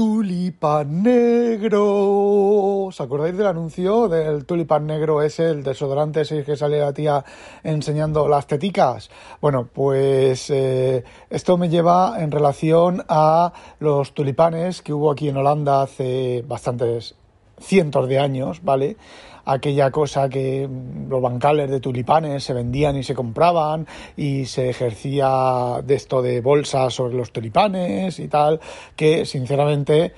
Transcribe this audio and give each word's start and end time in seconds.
tulipán 0.00 1.02
negro. 1.02 2.86
¿Os 2.86 2.98
acordáis 3.02 3.36
del 3.36 3.48
anuncio 3.48 4.08
del 4.08 4.46
tulipán 4.46 4.86
negro 4.86 5.20
ese, 5.20 5.50
el 5.50 5.62
desodorante 5.62 6.22
ese 6.22 6.42
que 6.42 6.56
sale 6.56 6.80
la 6.80 6.94
tía 6.94 7.22
enseñando 7.62 8.26
las 8.26 8.46
teticas? 8.46 9.10
Bueno, 9.42 9.68
pues 9.70 10.48
eh, 10.48 11.04
esto 11.28 11.58
me 11.58 11.68
lleva 11.68 12.14
en 12.18 12.30
relación 12.30 13.04
a 13.10 13.52
los 13.78 14.14
tulipanes 14.14 14.80
que 14.80 14.94
hubo 14.94 15.10
aquí 15.10 15.28
en 15.28 15.36
Holanda 15.36 15.82
hace 15.82 16.46
bastantes 16.48 17.14
cientos 17.58 18.08
de 18.08 18.20
años, 18.20 18.64
¿vale? 18.64 18.96
Aquella 19.44 19.90
cosa 19.90 20.28
que 20.28 20.68
los 21.08 21.22
bancales 21.22 21.70
de 21.70 21.80
tulipanes 21.80 22.44
se 22.44 22.52
vendían 22.52 22.96
y 22.96 23.02
se 23.02 23.14
compraban 23.14 23.86
y 24.16 24.46
se 24.46 24.70
ejercía 24.70 25.80
de 25.84 25.94
esto 25.94 26.22
de 26.22 26.40
bolsa 26.40 26.90
sobre 26.90 27.14
los 27.14 27.32
tulipanes 27.32 28.18
y 28.18 28.28
tal, 28.28 28.60
que 28.96 29.24
sinceramente, 29.24 30.12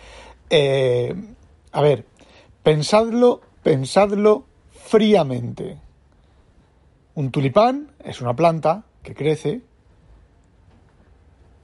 eh, 0.50 1.14
a 1.72 1.80
ver, 1.80 2.04
pensadlo, 2.62 3.40
pensadlo 3.62 4.44
fríamente. 4.70 5.78
Un 7.14 7.30
tulipán 7.30 7.92
es 8.04 8.20
una 8.20 8.34
planta 8.34 8.84
que 9.02 9.14
crece, 9.14 9.60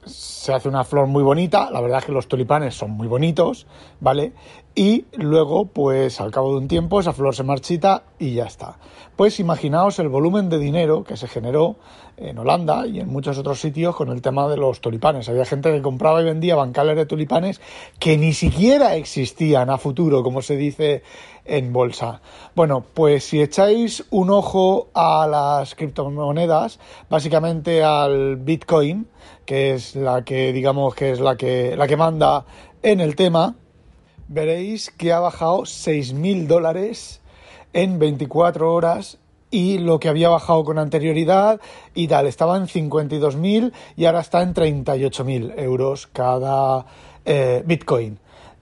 se 0.05 0.53
hace 0.53 0.69
una 0.69 0.83
flor 0.83 1.07
muy 1.07 1.23
bonita, 1.23 1.69
la 1.71 1.81
verdad 1.81 1.99
es 1.99 2.05
que 2.05 2.11
los 2.11 2.27
tulipanes 2.27 2.75
son 2.75 2.91
muy 2.91 3.07
bonitos, 3.07 3.67
¿vale? 3.99 4.33
Y 4.75 5.05
luego, 5.17 5.65
pues 5.65 6.21
al 6.21 6.31
cabo 6.31 6.51
de 6.51 6.59
un 6.59 6.67
tiempo, 6.67 6.99
esa 6.99 7.11
flor 7.11 7.35
se 7.35 7.43
marchita 7.43 8.03
y 8.17 8.33
ya 8.35 8.45
está. 8.45 8.77
Pues 9.15 9.39
imaginaos 9.39 9.99
el 9.99 10.07
volumen 10.07 10.47
de 10.47 10.57
dinero 10.57 11.03
que 11.03 11.17
se 11.17 11.27
generó 11.27 11.75
en 12.15 12.37
Holanda 12.37 12.87
y 12.87 12.99
en 12.99 13.09
muchos 13.09 13.37
otros 13.37 13.59
sitios 13.59 13.95
con 13.95 14.09
el 14.09 14.21
tema 14.21 14.47
de 14.47 14.55
los 14.55 14.79
tulipanes. 14.79 15.27
Había 15.27 15.45
gente 15.45 15.71
que 15.71 15.81
compraba 15.81 16.21
y 16.21 16.25
vendía 16.25 16.55
bancales 16.55 16.95
de 16.95 17.05
tulipanes 17.05 17.59
que 17.99 18.17
ni 18.17 18.33
siquiera 18.33 18.95
existían 18.95 19.69
a 19.69 19.77
futuro, 19.77 20.23
como 20.23 20.41
se 20.41 20.55
dice 20.55 21.03
en 21.45 21.73
bolsa. 21.73 22.21
Bueno, 22.55 22.85
pues 22.93 23.25
si 23.25 23.41
echáis 23.41 24.05
un 24.11 24.29
ojo 24.29 24.89
a 24.93 25.27
las 25.27 25.75
criptomonedas, 25.75 26.79
básicamente 27.09 27.83
al 27.83 28.37
Bitcoin, 28.37 29.07
que 29.49 29.73
es 29.73 29.95
la 29.95 30.23
que 30.23 30.53
digamos 30.53 30.93
que 30.93 31.09
es 31.09 31.19
la 31.19 31.35
que 31.35 31.75
la 31.75 31.87
que 31.87 31.97
manda 31.97 32.45
en 32.83 32.99
el 32.99 33.15
tema, 33.15 33.55
veréis 34.27 34.91
que 34.91 35.11
ha 35.11 35.19
bajado 35.19 35.61
6.000 35.61 36.45
dólares 36.45 37.19
en 37.73 37.97
24 37.97 38.71
horas 38.71 39.17
y 39.49 39.79
lo 39.79 39.99
que 39.99 40.07
había 40.07 40.29
bajado 40.29 40.63
con 40.63 40.77
anterioridad 40.77 41.59
y 41.95 42.07
tal, 42.07 42.27
estaba 42.27 42.57
en 42.57 42.67
52.000 42.67 43.71
y 43.97 44.05
ahora 44.05 44.19
está 44.19 44.43
en 44.43 44.53
38.000 44.53 45.55
euros 45.57 46.05
cada 46.05 46.85
eh, 47.25 47.63
Bitcoin. 47.65 48.19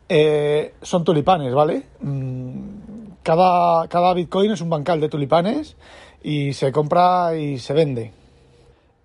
Eh, 0.07 0.73
son 0.81 1.03
tulipanes, 1.03 1.53
¿vale? 1.53 1.83
Mm, 1.99 2.59
cada, 3.23 3.89
cada 3.89 4.13
Bitcoin 4.13 4.51
es 4.51 4.61
un 4.61 4.69
bancal 4.69 5.01
de 5.01 5.09
tulipanes 5.09 5.75
y 6.23 6.53
se 6.53 6.71
compra 6.71 7.35
y 7.35 7.59
se 7.59 7.73
vende. 7.73 8.16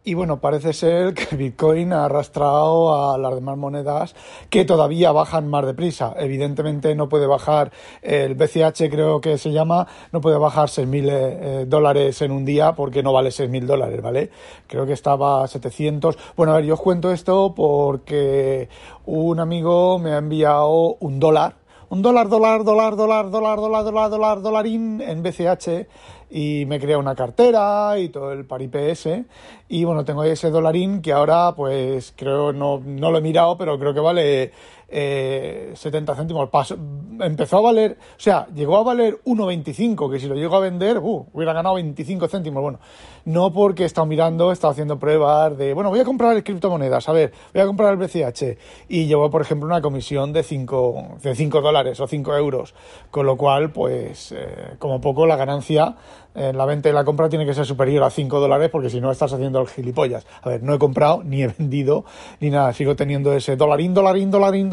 Y 0.05 0.15
bueno, 0.15 0.41
parece 0.41 0.73
ser 0.73 1.15
que 1.15 1.37
Bitcoin 1.37 1.93
ha 1.93 2.07
arrastrado 2.07 3.13
a 3.13 3.19
las 3.19 3.37
demás 3.37 3.57
monedas 3.57 4.17
que 4.51 4.65
todavía 4.65 5.13
bajan 5.13 5.49
más 5.49 5.65
deprisa. 5.65 6.13
Evidentemente 6.19 6.97
no 6.97 7.09
puede 7.09 7.29
bajar 7.29 7.71
el 8.03 8.35
BCH, 8.35 8.91
creo 8.91 9.21
que 9.21 9.39
se 9.39 9.53
llama, 9.53 9.87
no 10.11 10.21
puede 10.21 10.39
bajar 10.39 10.69
6.000 10.69 11.07
eh, 11.07 11.11
eh, 11.13 11.65
dólares 11.69 12.21
en 12.21 12.33
un 12.33 12.45
día 12.45 12.73
porque 12.73 13.05
no 13.05 13.13
vale 13.13 13.31
6.000 13.31 13.65
dólares, 13.65 14.03
¿vale? 14.03 14.31
Creo 14.67 14.87
que 14.87 14.93
estaba 14.93 15.45
a 15.45 15.47
700. 15.47 16.19
Bueno, 16.37 16.53
a 16.53 16.57
ver, 16.57 16.65
yo 16.65 16.75
os 16.75 16.81
cuento 16.81 17.13
esto 17.13 17.55
porque 17.55 18.69
un 19.07 19.39
amigo 19.39 20.01
me 20.01 20.15
ha 20.15 20.19
enviado 20.19 20.97
un 20.99 21.21
dólar 21.21 21.63
un 21.93 22.01
dólar, 22.01 22.31
dólar, 22.31 22.65
dólar, 22.65 22.97
dólar, 22.97 23.31
dólar, 23.31 23.61
dólar, 23.61 23.85
dólar, 23.85 24.11
dólar, 24.11 24.41
dólarín 24.41 25.03
en 25.03 25.23
BCH 25.23 25.87
y 26.35 26.65
me 26.65 26.81
crea 26.81 26.97
una 26.97 27.15
cartera 27.15 27.99
y 27.99 28.09
todo 28.09 28.33
el 28.33 28.47
paripé 28.47 28.91
ese. 28.91 29.27
Y 29.69 29.85
bueno, 29.85 30.05
tengo 30.05 30.25
ese 30.25 30.51
dólarín 30.51 31.03
que 31.03 31.13
ahora 31.13 31.55
pues 31.55 32.15
creo, 32.17 32.55
no, 32.55 32.81
no 32.85 33.11
lo 33.11 33.19
he 33.19 33.21
mirado, 33.21 33.59
pero 33.59 33.79
creo 33.79 33.93
que 33.93 34.01
vale 34.01 34.53
eh, 34.95 35.73
70 35.75 36.15
céntimos. 36.15 36.51
Paso, 36.51 36.77
empezó 37.21 37.59
a 37.59 37.61
valer, 37.63 37.97
o 38.17 38.21
sea, 38.21 38.47
llegó 38.55 38.77
a 38.77 38.83
valer 38.83 39.19
1,25, 39.25 40.11
que 40.11 40.21
si 40.21 40.27
lo 40.27 40.35
llego 40.35 40.55
a 40.57 40.61
vender, 40.61 40.99
uh, 40.99 41.27
hubiera 41.33 41.55
ganado 41.55 41.77
25 41.77 42.29
céntimos. 42.29 42.63
Bueno, 42.63 42.79
no 43.25 43.53
porque 43.53 43.85
he 43.85 43.87
estado 43.87 44.07
mirando, 44.07 44.51
he 44.51 44.53
estado 44.53 44.73
haciendo 44.73 44.99
pruebas 44.99 45.57
de, 45.57 45.73
bueno, 45.73 45.89
voy 45.89 46.01
a 46.01 46.05
comprar 46.05 46.43
criptomonedas, 46.45 47.09
a 47.09 47.13
ver, 47.13 47.33
voy 47.55 47.63
a 47.63 47.67
comprar 47.67 47.93
el 47.93 47.99
BCH. 47.99 48.59
Y 48.89 49.07
llevó, 49.07 49.31
por 49.31 49.41
ejemplo, 49.41 49.67
una 49.67 49.81
comisión 49.81 50.33
de 50.33 50.43
5, 50.43 51.19
de 51.23 51.35
5 51.35 51.61
dólares 51.63 51.99
o 51.99 52.07
5 52.07 52.37
euros. 52.37 52.75
Con 53.11 53.25
lo 53.25 53.37
cual, 53.37 53.71
pues, 53.71 54.33
eh, 54.33 54.75
como 54.79 55.01
poco 55.01 55.27
la 55.27 55.37
ganancia 55.37 55.97
en 56.35 56.57
la 56.57 56.65
venta 56.65 56.89
y 56.89 56.93
la 56.93 57.05
compra 57.05 57.29
tiene 57.29 57.45
que 57.45 57.55
ser 57.55 57.67
superior 57.67 58.03
a 58.05 58.11
5 58.11 58.41
dólares 58.41 58.71
porque 58.71 58.89
si 58.89 59.01
no 59.01 59.11
estás 59.11 59.33
haciendo 59.33 59.61
el 59.61 59.69
gilipollas. 59.69 60.27
A 60.43 60.49
ver, 60.49 60.63
no 60.63 60.75
he 60.75 60.79
comprado, 60.79 61.23
ni 61.25 61.43
he 61.43 61.49
vendido, 61.49 62.05
ni 62.41 62.51
nada. 62.51 62.73
Sigo 62.73 62.97
teniendo 62.97 63.33
ese 63.33 63.57
dolarín, 63.57 63.95
dolarín, 63.95 64.31
dolarín, 64.31 64.71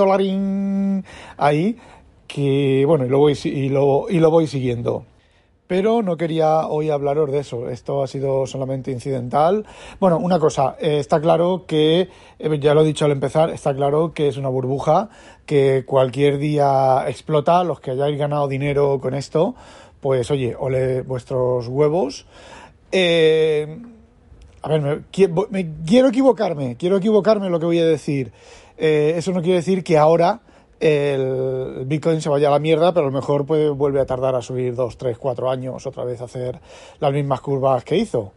ahí 1.37 1.77
que, 2.27 2.83
bueno, 2.85 3.05
y 3.05 3.09
lo 3.09 3.19
voy, 3.19 3.37
y 3.43 3.69
lo, 3.69 4.05
y 4.09 4.19
lo 4.19 4.31
voy 4.31 4.47
siguiendo. 4.47 5.05
Pero 5.69 6.01
no 6.01 6.17
quería 6.17 6.67
hoy 6.67 6.89
hablaros 6.89 7.31
de 7.31 7.39
eso. 7.39 7.69
Esto 7.69 8.01
ha 8.01 8.07
sido 8.07 8.47
solamente 8.47 8.89
incidental. 8.91 9.67
Bueno, 9.99 10.17
una 10.17 10.39
cosa, 10.39 10.75
eh, 10.79 10.97
está 10.97 11.21
claro 11.21 11.65
que, 11.67 12.09
eh, 12.39 12.59
ya 12.59 12.73
lo 12.73 12.81
he 12.81 12.85
dicho 12.85 13.05
al 13.05 13.11
empezar, 13.11 13.51
está 13.51 13.75
claro 13.75 14.13
que 14.13 14.27
es 14.27 14.37
una 14.37 14.49
burbuja, 14.49 15.09
que 15.45 15.83
cualquier 15.85 16.39
día 16.39 17.05
explota. 17.07 17.63
Los 17.63 17.81
que 17.81 17.91
hayáis 17.91 18.17
ganado 18.17 18.47
dinero 18.47 18.99
con 18.99 19.13
esto, 19.13 19.53
pues 19.99 20.31
oye, 20.31 20.55
ole 20.57 21.03
vuestros 21.03 21.67
huevos. 21.67 22.25
Eh, 22.91 23.77
a 24.61 24.69
ver, 24.69 24.81
me, 25.51 25.71
quiero 25.85 26.09
equivocarme, 26.09 26.77
quiero 26.77 26.97
equivocarme 26.97 27.49
lo 27.49 27.59
que 27.59 27.65
voy 27.67 27.79
a 27.79 27.85
decir. 27.85 28.31
Eh, 28.79 29.13
eso 29.17 29.31
no 29.33 29.41
quiere 29.41 29.57
decir 29.57 29.83
que 29.83 29.97
ahora 29.97 30.41
el 30.79 31.83
Bitcoin 31.85 32.21
se 32.21 32.29
vaya 32.29 32.47
a 32.47 32.51
la 32.51 32.59
mierda, 32.59 32.93
pero 32.93 33.07
a 33.07 33.09
lo 33.09 33.15
mejor 33.15 33.43
vuelve 33.43 33.99
a 33.99 34.05
tardar 34.05 34.35
a 34.35 34.41
subir 34.41 34.73
dos, 34.75 34.97
tres, 34.97 35.17
cuatro 35.17 35.49
años 35.49 35.85
otra 35.85 36.05
vez 36.05 36.21
a 36.21 36.25
hacer 36.25 36.59
las 36.99 37.11
mismas 37.11 37.41
curvas 37.41 37.83
que 37.83 37.97
hizo. 37.97 38.31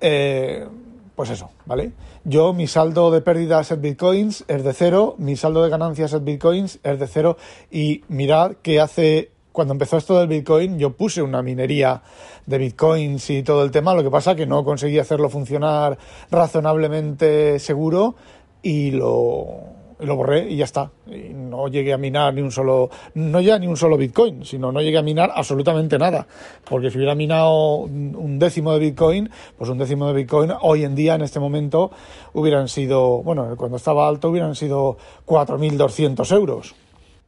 Eh, 0.00 0.66
pues 1.14 1.30
eso, 1.30 1.50
¿vale? 1.66 1.92
Yo, 2.24 2.52
mi 2.52 2.66
saldo 2.66 3.12
de 3.12 3.20
pérdidas 3.20 3.70
en 3.70 3.80
bitcoins 3.80 4.44
es 4.48 4.64
de 4.64 4.72
cero, 4.72 5.14
mi 5.18 5.36
saldo 5.36 5.62
de 5.62 5.70
ganancias 5.70 6.12
en 6.12 6.24
bitcoins 6.24 6.80
es 6.82 6.98
de 6.98 7.06
cero, 7.06 7.36
y 7.70 8.02
mirad 8.08 8.56
que 8.62 8.80
hace 8.80 9.30
cuando 9.54 9.72
empezó 9.72 9.98
esto 9.98 10.18
del 10.18 10.26
Bitcoin, 10.26 10.80
yo 10.80 10.96
puse 10.96 11.22
una 11.22 11.40
minería 11.40 12.02
de 12.44 12.58
Bitcoins 12.58 13.30
y 13.30 13.44
todo 13.44 13.62
el 13.62 13.70
tema, 13.70 13.94
lo 13.94 14.02
que 14.02 14.10
pasa 14.10 14.34
que 14.34 14.46
no 14.46 14.64
conseguí 14.64 14.98
hacerlo 14.98 15.30
funcionar 15.30 15.96
razonablemente 16.28 17.60
seguro 17.60 18.16
y 18.64 18.90
lo, 18.90 19.73
lo 20.04 20.16
borré 20.16 20.50
y 20.50 20.56
ya 20.56 20.64
está. 20.64 20.90
Y 21.06 21.34
no 21.34 21.68
llegué 21.68 21.92
a 21.92 21.98
minar 21.98 22.34
ni 22.34 22.42
un 22.42 22.50
solo, 22.50 22.90
no 23.14 23.40
ya 23.40 23.58
ni 23.58 23.66
un 23.66 23.76
solo 23.76 23.96
Bitcoin, 23.96 24.44
sino 24.44 24.72
no 24.72 24.80
llegué 24.80 24.98
a 24.98 25.02
minar 25.02 25.32
absolutamente 25.34 25.98
nada. 25.98 26.26
Porque 26.64 26.90
si 26.90 26.98
hubiera 26.98 27.14
minado 27.14 27.78
un 27.78 28.38
décimo 28.38 28.72
de 28.72 28.78
Bitcoin, 28.78 29.30
pues 29.56 29.70
un 29.70 29.78
décimo 29.78 30.06
de 30.06 30.14
Bitcoin 30.14 30.52
hoy 30.60 30.84
en 30.84 30.94
día, 30.94 31.14
en 31.14 31.22
este 31.22 31.40
momento, 31.40 31.90
hubieran 32.32 32.68
sido, 32.68 33.22
bueno, 33.22 33.56
cuando 33.56 33.76
estaba 33.76 34.08
alto 34.08 34.30
hubieran 34.30 34.54
sido 34.54 34.96
4.200 35.26 36.34
euros 36.34 36.74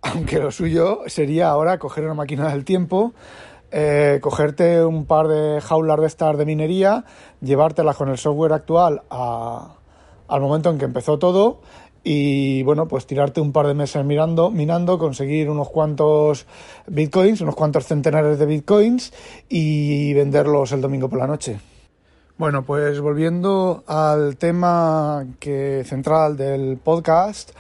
aunque 0.03 0.39
lo 0.39 0.51
suyo 0.51 1.01
sería 1.07 1.49
ahora 1.49 1.79
coger 1.79 2.05
una 2.05 2.15
máquina 2.15 2.51
del 2.51 2.65
tiempo, 2.65 3.13
eh, 3.71 4.21
cogerte 4.23 4.85
un 4.85 5.07
par 5.07 5.29
de 5.29 5.61
jaulas 5.61 6.01
de 6.01 6.07
estas 6.07 6.39
de 6.39 6.47
minería, 6.47 7.05
llevártelas 7.41 7.97
con 7.97 8.09
el 8.09 8.19
software 8.19 8.53
actual 8.53 9.03
al 9.11 10.41
momento 10.41 10.71
en 10.71 10.79
que 10.79 10.85
empezó 10.85 11.19
todo 11.19 11.61
y 12.09 12.63
bueno, 12.63 12.87
pues 12.87 13.05
tirarte 13.05 13.41
un 13.41 13.51
par 13.51 13.67
de 13.67 13.75
meses 13.75 14.05
mirando, 14.05 14.53
minando, 14.53 14.97
conseguir 14.97 15.51
unos 15.51 15.71
cuantos 15.71 16.47
bitcoins, 16.87 17.41
unos 17.41 17.57
cuantos 17.57 17.87
centenares 17.87 18.39
de 18.39 18.47
bitcoins 18.47 19.13
y 19.49 20.15
venderlos 20.15 20.71
el 20.71 20.81
domingo 20.81 21.09
por 21.09 21.19
la 21.19 21.27
noche. 21.27 21.59
Bueno, 22.39 22.63
pues 22.63 23.01
volviendo 23.01 23.83
al 23.89 24.37
tema 24.37 25.27
que 25.41 25.83
central 25.85 26.37
del 26.37 26.77
podcast, 26.77 27.51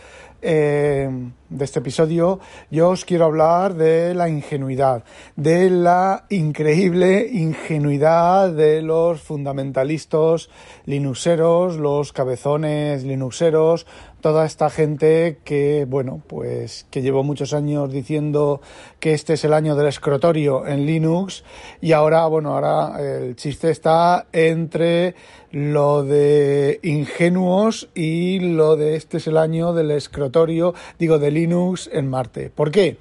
eh, 0.43 1.11
de 1.49 1.65
este 1.65 1.79
episodio, 1.81 2.39
yo 2.71 2.91
os 2.91 3.05
quiero 3.05 3.25
hablar 3.25 3.75
de 3.75 4.15
la 4.15 4.29
ingenuidad, 4.29 5.03
de 5.35 5.71
la 5.71 6.27
increíble 6.29 7.27
ingenuidad 7.33 8.53
de 8.53 8.83
los 8.83 9.21
fundamentalistas 9.23 10.49
linuxeros, 10.85 11.79
los 11.79 12.13
cabezones 12.13 13.03
linuxeros, 13.03 13.87
toda 14.27 14.45
esta 14.45 14.71
gente 14.71 15.39
que, 15.45 15.87
bueno, 15.89 16.21
pues 16.27 16.85
que 16.91 17.01
llevo 17.01 17.23
muchos 17.23 17.55
años 17.55 17.93
diciendo 17.93 18.61
que 18.99 19.13
este 19.13 19.35
es 19.35 19.45
el 19.45 19.53
año 19.53 19.77
del 19.77 19.87
escrotorio 19.87 20.67
en 20.67 20.85
Linux 20.85 21.45
y 21.81 21.93
ahora, 21.93 22.27
bueno, 22.27 22.53
ahora 22.53 23.01
el 23.01 23.37
chiste 23.37 23.71
está 23.71 24.27
entre 24.33 25.15
lo 25.53 26.03
de 26.03 26.81
ingenuos 26.83 27.89
y 27.95 28.41
lo 28.41 28.75
de 28.75 28.97
este 28.97 29.19
es 29.19 29.29
el 29.29 29.37
año 29.37 29.73
del 29.73 29.93
escrotorio, 29.93 30.75
digo, 30.99 31.21
de 31.21 31.31
Linux 31.31 31.89
en 31.93 32.11
Marte. 32.11 32.51
¿Por 32.51 32.73
qué? 32.73 32.97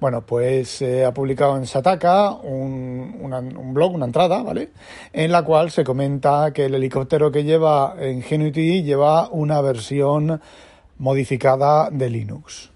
Bueno, 0.00 0.24
pues 0.24 0.80
eh, 0.80 1.04
ha 1.04 1.12
publicado 1.12 1.56
en 1.56 1.66
Sataka 1.66 2.30
un, 2.30 3.18
un, 3.20 3.74
blog, 3.74 3.94
una 3.94 4.06
entrada, 4.06 4.44
¿vale? 4.44 4.70
En 5.12 5.32
la 5.32 5.42
cual 5.42 5.72
se 5.72 5.82
comenta 5.82 6.52
que 6.52 6.66
el 6.66 6.76
helicóptero 6.76 7.32
que 7.32 7.42
lleva 7.42 7.96
en 7.98 8.18
Ingenuity 8.18 8.84
lleva 8.84 9.28
una 9.28 9.60
versión 9.60 10.40
modificada 10.98 11.90
de 11.90 12.10
Linux. 12.10 12.70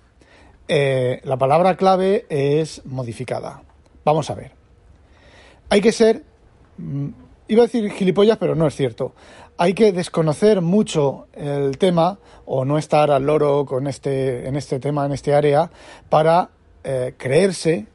Eh, 0.66 1.20
la 1.22 1.36
palabra 1.36 1.76
clave 1.76 2.26
es 2.28 2.84
modificada. 2.86 3.62
Vamos 4.04 4.28
a 4.28 4.34
ver. 4.34 4.52
Hay 5.68 5.80
que 5.80 5.92
ser, 5.92 6.24
mm, 6.78 7.08
iba 7.46 7.62
a 7.62 7.66
decir 7.66 7.88
gilipollas, 7.92 8.38
pero 8.38 8.56
no 8.56 8.66
es 8.66 8.74
cierto. 8.74 9.14
Hay 9.58 9.74
que 9.74 9.92
desconocer 9.92 10.60
mucho 10.60 11.28
el 11.34 11.78
tema 11.78 12.18
o 12.46 12.64
no 12.64 12.78
estar 12.78 13.12
al 13.12 13.26
loro 13.26 13.64
con 13.64 13.86
este, 13.86 14.48
en 14.48 14.56
este 14.56 14.80
tema, 14.80 15.06
en 15.06 15.12
este 15.12 15.34
área, 15.34 15.70
para 16.08 16.50
eh, 16.84 17.14
creerse 17.16 17.86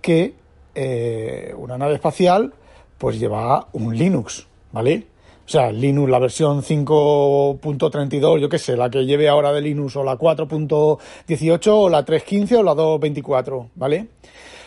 que 0.00 0.34
eh, 0.74 1.54
una 1.56 1.78
nave 1.78 1.94
espacial 1.94 2.52
pues 2.98 3.18
lleva 3.18 3.68
un 3.72 3.96
Linux, 3.96 4.46
¿vale? 4.72 5.06
O 5.46 5.48
sea, 5.48 5.72
Linux, 5.72 6.10
la 6.10 6.18
versión 6.18 6.62
5.32, 6.62 8.38
yo 8.38 8.48
qué 8.48 8.58
sé, 8.58 8.76
la 8.76 8.88
que 8.88 9.04
lleve 9.04 9.28
ahora 9.28 9.52
de 9.52 9.60
Linux, 9.60 9.96
o 9.96 10.04
la 10.04 10.16
4.18, 10.16 11.68
o 11.72 11.88
la 11.88 12.04
3.15, 12.04 12.58
o 12.58 12.62
la 12.62 12.74
2.24, 12.74 13.70
¿vale? 13.74 14.08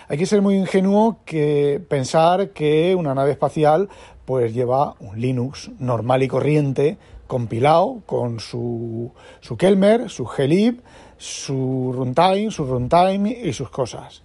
Hay 0.10 0.18
que 0.18 0.26
ser 0.26 0.42
muy 0.42 0.56
ingenuo 0.56 1.20
que 1.24 1.82
pensar 1.88 2.50
que 2.50 2.96
una 2.96 3.16
nave 3.16 3.32
espacial 3.32 3.88
pues 4.26 4.54
lleva 4.54 4.96
un 5.00 5.22
Linux 5.22 5.72
normal 5.80 6.24
y 6.24 6.28
corriente, 6.28 6.98
compilado 7.28 8.02
con 8.06 8.40
su, 8.40 9.12
su 9.40 9.56
Kelmer, 9.58 10.10
su 10.10 10.26
glib, 10.26 10.82
su 11.24 11.94
runtime, 11.96 12.52
su 12.52 12.66
runtime 12.66 13.32
y 13.32 13.54
sus 13.54 13.70
cosas. 13.70 14.22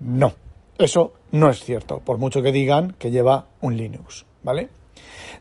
No, 0.00 0.34
eso 0.78 1.14
no 1.32 1.48
es 1.48 1.64
cierto, 1.64 2.00
por 2.00 2.18
mucho 2.18 2.42
que 2.42 2.52
digan 2.52 2.94
que 2.98 3.10
lleva 3.10 3.46
un 3.62 3.76
Linux, 3.76 4.26
¿vale? 4.42 4.68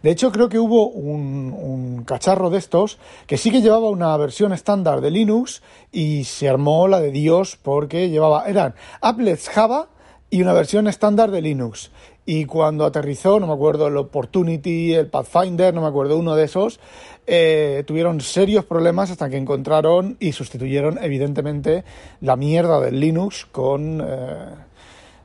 De 0.02 0.12
hecho, 0.12 0.32
creo 0.32 0.50
que 0.50 0.60
hubo 0.60 0.88
un, 0.88 2.04
cacharro 2.06 2.50
de 2.50 2.58
estos 2.58 3.00
que 3.28 3.38
sí 3.38 3.52
que 3.52 3.62
llevaba 3.62 3.90
una 3.90 4.16
versión 4.18 4.54
estándar 4.54 5.02
de 5.02 5.12
Linux 5.12 5.62
y 5.92 6.24
se 6.24 6.50
armó 6.50 6.88
la 6.88 7.00
de 7.00 7.12
Dios 7.12 7.58
porque 7.62 8.10
llevaba, 8.10 8.48
eran 8.48 8.76
applets 9.02 9.50
Java 9.50 9.88
y 10.30 10.42
una 10.42 10.54
versión 10.54 10.88
estándar 10.88 11.32
de 11.32 11.42
Linux. 11.42 11.92
Y 12.26 12.46
cuando 12.46 12.86
aterrizó, 12.86 13.40
no 13.40 13.48
me 13.48 13.54
acuerdo, 13.54 13.88
el 13.88 13.98
Opportunity, 13.98 14.94
el 14.94 15.08
Pathfinder, 15.08 15.74
no 15.74 15.82
me 15.82 15.88
acuerdo, 15.88 16.18
uno 16.18 16.36
de 16.36 16.46
esos, 16.46 16.80
eh, 17.28 17.84
tuvieron 17.86 18.22
serios 18.22 18.64
problemas 18.64 19.12
hasta 19.12 19.30
que 19.30 19.38
encontraron 19.38 20.16
y 20.22 20.32
sustituyeron, 20.32 21.00
evidentemente, 21.02 21.84
la 22.22 22.38
mierda 22.38 22.80
del 22.80 23.00
Linux 23.00 23.46
con, 23.46 24.02
eh, 24.02 24.56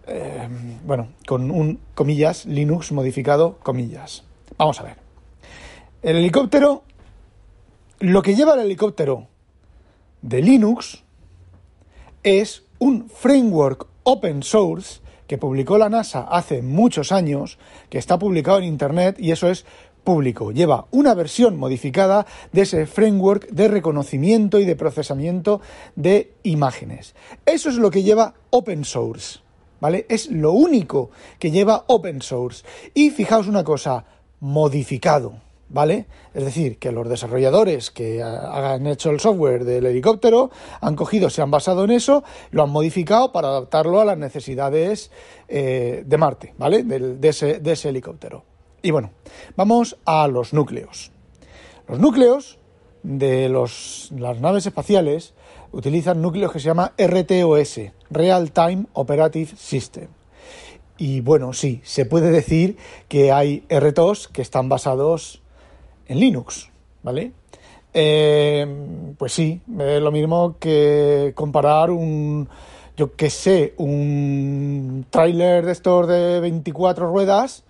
eh, 0.08 0.48
bueno, 0.84 1.08
con 1.26 1.52
un, 1.52 1.78
comillas, 1.94 2.46
Linux 2.46 2.90
modificado, 2.90 3.58
comillas. 3.62 4.24
Vamos 4.56 4.80
a 4.80 4.82
ver. 4.82 4.96
El 6.02 6.16
helicóptero, 6.16 6.82
lo 8.00 8.22
que 8.22 8.34
lleva 8.34 8.54
el 8.54 8.60
helicóptero 8.60 9.28
de 10.22 10.42
Linux 10.42 11.04
es 12.24 12.64
un 12.80 13.08
framework 13.08 13.86
open 14.02 14.42
source 14.42 15.00
que 15.28 15.38
publicó 15.38 15.78
la 15.78 15.88
NASA 15.88 16.22
hace 16.22 16.62
muchos 16.62 17.12
años, 17.12 17.58
que 17.88 17.98
está 17.98 18.18
publicado 18.18 18.58
en 18.58 18.64
Internet 18.64 19.16
y 19.20 19.30
eso 19.30 19.48
es 19.48 19.64
público. 20.02 20.50
Lleva 20.50 20.86
una 20.90 21.14
versión 21.14 21.56
modificada 21.58 22.26
de 22.50 22.62
ese 22.62 22.86
framework 22.86 23.48
de 23.50 23.68
reconocimiento 23.68 24.58
y 24.58 24.64
de 24.64 24.74
procesamiento 24.74 25.60
de 25.94 26.32
imágenes. 26.42 27.14
Eso 27.44 27.68
es 27.68 27.76
lo 27.76 27.90
que 27.90 28.02
lleva 28.02 28.34
open 28.50 28.84
source. 28.84 29.40
¿Vale? 29.80 30.06
Es 30.08 30.28
lo 30.28 30.52
único 30.52 31.10
que 31.38 31.52
lleva 31.52 31.84
open 31.86 32.20
source. 32.20 32.64
Y 32.94 33.10
fijaos 33.10 33.46
una 33.46 33.62
cosa, 33.62 34.06
modificado. 34.40 35.34
¿Vale? 35.68 36.06
Es 36.34 36.44
decir, 36.44 36.78
que 36.78 36.92
los 36.92 37.08
desarrolladores 37.08 37.90
que 37.90 38.22
han 38.22 38.86
hecho 38.86 39.10
el 39.10 39.20
software 39.20 39.64
del 39.64 39.86
helicóptero 39.86 40.50
han 40.80 40.96
cogido, 40.96 41.30
se 41.30 41.42
han 41.42 41.50
basado 41.50 41.84
en 41.84 41.90
eso, 41.90 42.24
lo 42.50 42.62
han 42.62 42.70
modificado 42.70 43.32
para 43.32 43.48
adaptarlo 43.48 44.00
a 44.00 44.04
las 44.04 44.18
necesidades 44.18 45.10
eh, 45.48 46.02
de 46.06 46.16
Marte, 46.16 46.54
¿vale? 46.58 46.82
De, 46.82 47.28
ese, 47.28 47.60
de 47.60 47.72
ese 47.72 47.90
helicóptero. 47.90 48.44
Y 48.82 48.90
bueno, 48.90 49.10
vamos 49.56 49.98
a 50.04 50.28
los 50.28 50.52
núcleos. 50.52 51.10
Los 51.88 51.98
núcleos 51.98 52.58
de 53.02 53.48
los, 53.48 54.10
las 54.16 54.40
naves 54.40 54.66
espaciales 54.66 55.34
utilizan 55.72 56.22
núcleos 56.22 56.52
que 56.52 56.60
se 56.60 56.66
llama 56.66 56.92
RTOS, 56.98 57.80
Real 58.10 58.52
Time 58.52 58.86
Operative 58.92 59.50
System. 59.56 60.08
Y 60.96 61.20
bueno, 61.20 61.52
sí, 61.52 61.80
se 61.84 62.06
puede 62.06 62.30
decir 62.30 62.76
que 63.08 63.30
hay 63.30 63.64
RTOS 63.70 64.28
que 64.28 64.42
están 64.42 64.68
basados 64.68 65.42
en 66.08 66.20
Linux, 66.20 66.70
¿vale? 67.02 67.32
Eh, 67.94 68.66
pues 69.16 69.32
sí, 69.32 69.60
es 69.78 70.00
lo 70.00 70.10
mismo 70.10 70.56
que 70.58 71.32
comparar 71.34 71.90
un, 71.90 72.48
yo 72.96 73.14
que 73.14 73.30
sé, 73.30 73.74
un 73.76 75.06
tráiler 75.10 75.64
de 75.64 75.72
estos 75.72 76.08
de 76.08 76.40
24 76.40 77.06
ruedas 77.06 77.64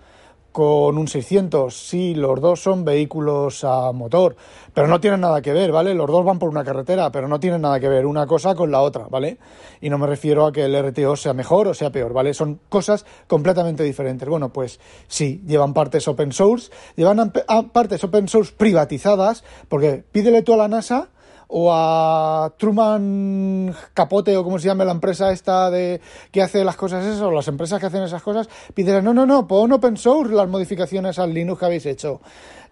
con 0.53 0.99
un 0.99 1.09
600. 1.09 1.75
Sí, 1.75 2.15
los 2.15 2.41
dos 2.41 2.61
son 2.63 2.85
vehículos 2.85 3.65
a 3.65 3.93
motor, 3.93 4.37
pero 4.75 4.89
no 4.89 5.01
tienen 5.01 5.21
nada 5.21 5.43
que 5.43 5.53
ver, 5.53 5.73
¿vale? 5.73 5.95
Los 5.95 6.07
dos 6.09 6.25
van 6.25 6.39
por 6.39 6.49
una 6.49 6.65
carretera, 6.65 7.13
pero 7.13 7.29
no 7.29 7.39
tienen 7.39 7.61
nada 7.61 7.79
que 7.81 7.89
ver 7.89 8.07
una 8.07 8.27
cosa 8.27 8.55
con 8.55 8.71
la 8.71 8.81
otra, 8.81 9.07
¿vale? 9.09 9.39
Y 9.81 9.91
no 9.91 9.99
me 9.99 10.07
refiero 10.07 10.47
a 10.47 10.53
que 10.53 10.65
el 10.65 10.75
RTO 10.75 11.17
sea 11.17 11.33
mejor 11.33 11.69
o 11.69 11.75
sea 11.75 11.91
peor, 11.91 12.13
¿vale? 12.13 12.35
Son 12.35 12.61
cosas 12.69 13.07
completamente 13.27 13.85
diferentes. 13.85 14.29
Bueno, 14.29 14.53
pues 14.53 14.81
sí, 15.07 15.43
llevan 15.47 15.75
partes 15.75 16.09
open 16.09 16.33
source, 16.33 16.71
llevan 16.97 17.33
partes 17.73 18.03
open 18.03 18.29
source 18.29 18.53
privatizadas, 18.57 19.45
porque 19.69 20.05
pídele 20.11 20.43
tú 20.43 20.55
a 20.55 20.57
la 20.57 20.69
NASA 20.69 21.09
o 21.49 21.73
a 21.73 22.53
Truman 22.59 23.75
Capote 23.95 24.37
o 24.37 24.45
como 24.45 24.59
se 24.59 24.69
llama 24.69 24.85
la 24.85 24.93
empresa 24.93 25.33
esta 25.33 25.71
de 25.71 26.01
que 26.31 26.43
hace 26.43 26.63
las 26.63 26.77
cosas 26.77 27.05
esas 27.05 27.23
o 27.23 27.31
las 27.31 27.49
empresas 27.49 27.81
que 27.81 27.87
hacen 27.87 28.03
esas 28.03 28.23
cosas 28.23 28.49
piden 28.75 29.05
no 29.05 29.15
no 29.15 29.25
no 29.25 29.49
pon 29.49 29.73
open 29.73 29.97
source 29.97 30.35
las 30.35 30.49
modificaciones 30.49 31.19
al 31.19 31.33
Linux 31.33 31.59
que 31.59 31.65
habéis 31.65 31.87
hecho 31.87 32.21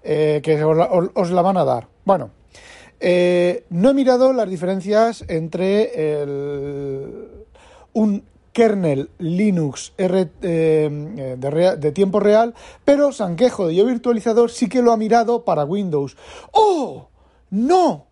eh, 0.03 0.41
que 0.43 0.63
os 0.63 1.31
la, 1.31 1.43
van 1.43 1.57
a 1.57 1.65
dar 1.65 1.89
bueno 2.05 2.31
eh, 3.01 3.65
no 3.71 3.91
he 3.91 3.95
mirado 3.95 4.33
las 4.33 4.49
diferencias 4.49 5.25
entre 5.29 6.23
el, 6.23 7.29
un 7.95 8.25
kernel 8.53 9.11
Linux 9.19 9.93
R, 9.97 10.29
eh, 10.43 11.37
de, 11.39 11.77
de, 11.77 11.93
tiempo 11.93 12.21
real, 12.21 12.55
pero 12.87 13.13
Sanquejo 13.13 13.67
de 13.67 13.75
Yo 13.75 13.85
Virtualizador 13.85 14.51
sí 14.51 14.71
que 14.71 14.81
lo 14.81 14.93
ha 14.93 14.97
mirado 14.97 15.45
para 15.45 15.67
Windows. 15.67 16.17
¡Oh! 16.53 17.11
¡No! 17.51 18.06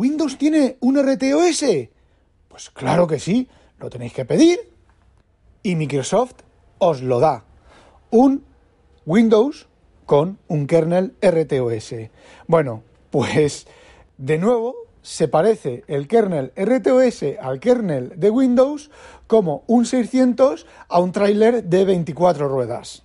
¿Windows 0.00 0.38
tiene 0.38 0.78
un 0.80 0.96
RTOS? 0.96 1.62
Pues 2.48 2.70
claro 2.70 3.06
que 3.06 3.18
sí, 3.18 3.46
lo 3.78 3.90
tenéis 3.90 4.14
que 4.14 4.24
pedir 4.24 4.58
y 5.62 5.74
Microsoft 5.74 6.36
os 6.78 7.02
lo 7.02 7.20
da. 7.20 7.44
Un 8.10 8.42
Windows 9.04 9.68
con 10.06 10.38
un 10.48 10.66
kernel 10.66 11.16
RTOS. 11.20 12.08
Bueno, 12.46 12.82
pues 13.10 13.66
de 14.16 14.38
nuevo 14.38 14.74
se 15.02 15.28
parece 15.28 15.84
el 15.86 16.08
kernel 16.08 16.54
RTOS 16.56 17.36
al 17.38 17.60
kernel 17.60 18.14
de 18.16 18.30
Windows 18.30 18.90
como 19.26 19.64
un 19.66 19.84
600 19.84 20.66
a 20.88 20.98
un 20.98 21.12
tráiler 21.12 21.64
de 21.64 21.84
24 21.84 22.48
ruedas. 22.48 23.02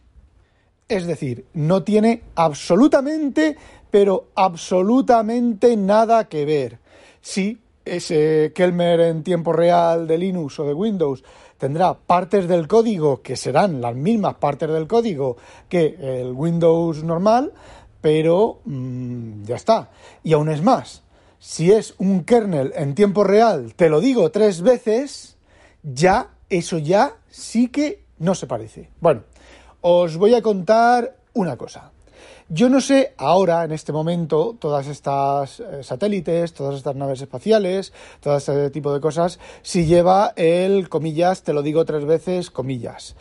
Es 0.88 1.06
decir, 1.06 1.46
no 1.54 1.84
tiene 1.84 2.24
absolutamente, 2.36 3.58
pero 3.92 4.30
absolutamente 4.34 5.76
nada 5.76 6.30
que 6.30 6.46
ver 6.46 6.85
si 7.26 7.58
ese 7.86 8.52
Kelmer 8.54 9.00
en 9.00 9.24
tiempo 9.24 9.52
real 9.52 10.06
de 10.06 10.20
Linux 10.20 10.60
o 10.60 10.64
de 10.64 10.76
Windows 10.76 11.24
tendrá 11.58 11.96
partes 11.96 12.48
del 12.48 12.68
código 12.68 13.24
que 13.24 13.36
serán 13.36 13.82
las 13.82 13.96
mismas 13.96 14.36
partes 14.36 14.70
del 14.70 14.86
código 14.86 15.36
que 15.68 15.98
el 16.00 16.34
Windows 16.34 17.04
normal, 17.04 17.52
pero 18.00 18.60
mm, 18.66 19.44
ya 19.44 19.56
está. 19.56 19.90
Y 20.24 20.34
aún 20.34 20.50
es 20.50 20.62
más, 20.62 21.02
si 21.40 21.72
es 21.72 21.96
un 21.98 22.26
kernel 22.26 22.74
en 22.76 22.94
tiempo 22.94 23.24
real, 23.24 23.74
te 23.76 23.90
lo 23.90 24.02
digo 24.02 24.30
tres 24.30 24.62
veces, 24.62 25.36
ya, 25.82 26.30
eso 26.48 26.78
ya 26.78 27.16
sí 27.28 27.70
que 27.70 28.04
no 28.20 28.36
se 28.36 28.46
parece. 28.46 28.92
Bueno, 29.02 29.24
os 29.82 30.16
voy 30.18 30.36
a 30.36 30.44
contar 30.44 31.16
una 31.34 31.58
cosa. 31.58 31.92
Yo 32.48 32.70
no 32.70 32.80
sé 32.80 33.16
ahora, 33.18 33.64
en 33.64 33.72
este 33.72 33.92
momento, 33.92 34.56
todas 34.60 34.86
estas 34.86 35.60
eh, 35.60 35.82
satélites, 35.82 36.54
todas 36.54 36.76
estas 36.76 36.96
naves 36.96 37.20
espaciales, 37.20 37.92
todo 38.20 38.38
este 38.38 38.70
tipo 38.70 38.94
de 38.94 39.00
cosas, 39.00 39.40
si 39.64 39.88
lleva 39.88 40.32
el, 40.36 40.88
comillas, 40.88 41.42
te 41.42 41.54
lo 41.54 41.64
digo 41.64 41.86
tres 41.86 42.06
veces, 42.06 42.52
comillas. 42.52 43.16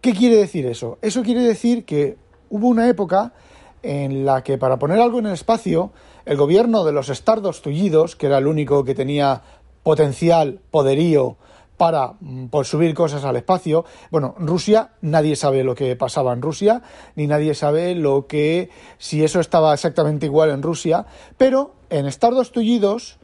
¿Qué 0.00 0.14
quiere 0.14 0.36
decir 0.36 0.64
eso? 0.64 0.96
Eso 1.02 1.22
quiere 1.22 1.42
decir 1.42 1.84
que 1.84 2.16
hubo 2.48 2.68
una 2.68 2.88
época 2.88 3.34
en 3.82 4.24
la 4.24 4.42
que 4.42 4.56
para 4.56 4.78
poner 4.78 4.98
algo 4.98 5.18
en 5.18 5.26
el 5.26 5.34
espacio, 5.34 5.92
el 6.24 6.38
gobierno 6.38 6.82
de 6.82 6.92
los 6.92 7.10
estardos 7.10 7.60
tullidos, 7.60 8.16
que 8.16 8.28
era 8.28 8.38
el 8.38 8.46
único 8.46 8.82
que 8.86 8.94
tenía 8.94 9.42
potencial, 9.82 10.58
poderío 10.70 11.36
para 11.80 12.12
mm, 12.20 12.48
pues, 12.48 12.68
subir 12.68 12.92
cosas 12.92 13.24
al 13.24 13.36
espacio. 13.36 13.86
Bueno, 14.10 14.34
Rusia, 14.38 14.90
nadie 15.00 15.34
sabe 15.34 15.64
lo 15.64 15.74
que 15.74 15.96
pasaba 15.96 16.34
en 16.34 16.42
Rusia, 16.42 16.82
ni 17.16 17.26
nadie 17.26 17.54
sabe 17.54 17.94
lo 17.94 18.26
que, 18.26 18.68
si 18.98 19.24
eso 19.24 19.40
estaba 19.40 19.72
exactamente 19.72 20.26
igual 20.26 20.50
en 20.50 20.60
Rusia, 20.60 21.06
pero 21.38 21.76
en 21.88 22.04
Stardust 22.04 22.52
Tullidos, 22.52 23.16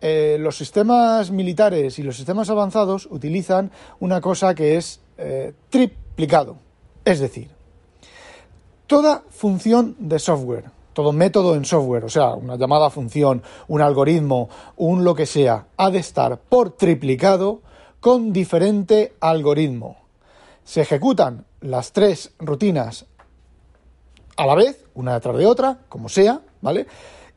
eh, 0.00 0.38
los 0.40 0.56
sistemas 0.56 1.30
militares 1.30 2.00
y 2.00 2.02
los 2.02 2.16
sistemas 2.16 2.50
avanzados 2.50 3.06
utilizan 3.08 3.70
una 4.00 4.20
cosa 4.20 4.56
que 4.56 4.76
es 4.76 5.00
eh, 5.16 5.52
triplicado. 5.68 6.56
Es 7.04 7.20
decir, 7.20 7.48
toda 8.88 9.22
función 9.30 9.94
de 10.00 10.18
software, 10.18 10.64
todo 10.94 11.12
método 11.12 11.54
en 11.54 11.64
software, 11.64 12.06
o 12.06 12.08
sea, 12.10 12.34
una 12.34 12.56
llamada 12.56 12.90
función, 12.90 13.44
un 13.68 13.80
algoritmo, 13.80 14.48
un 14.78 15.04
lo 15.04 15.14
que 15.14 15.26
sea, 15.26 15.68
ha 15.76 15.90
de 15.90 16.00
estar 16.00 16.40
por 16.40 16.70
triplicado 16.70 17.60
con 18.00 18.32
diferente 18.32 19.14
algoritmo. 19.20 19.96
Se 20.64 20.80
ejecutan 20.80 21.46
las 21.60 21.92
tres 21.92 22.32
rutinas 22.38 23.06
a 24.36 24.46
la 24.46 24.54
vez, 24.54 24.84
una 24.94 25.14
detrás 25.14 25.36
de 25.36 25.46
otra, 25.46 25.80
como 25.88 26.08
sea, 26.08 26.40
¿vale? 26.62 26.86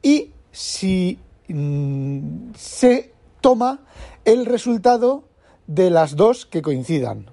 Y 0.02 0.32
si 0.52 1.20
mm, 1.50 2.54
se 2.56 3.14
toma 3.42 3.82
el 4.24 4.46
resultado 4.46 5.26
de 5.68 5.90
las 5.90 6.16
dos 6.16 6.46
que 6.46 6.62
coincidan. 6.62 7.30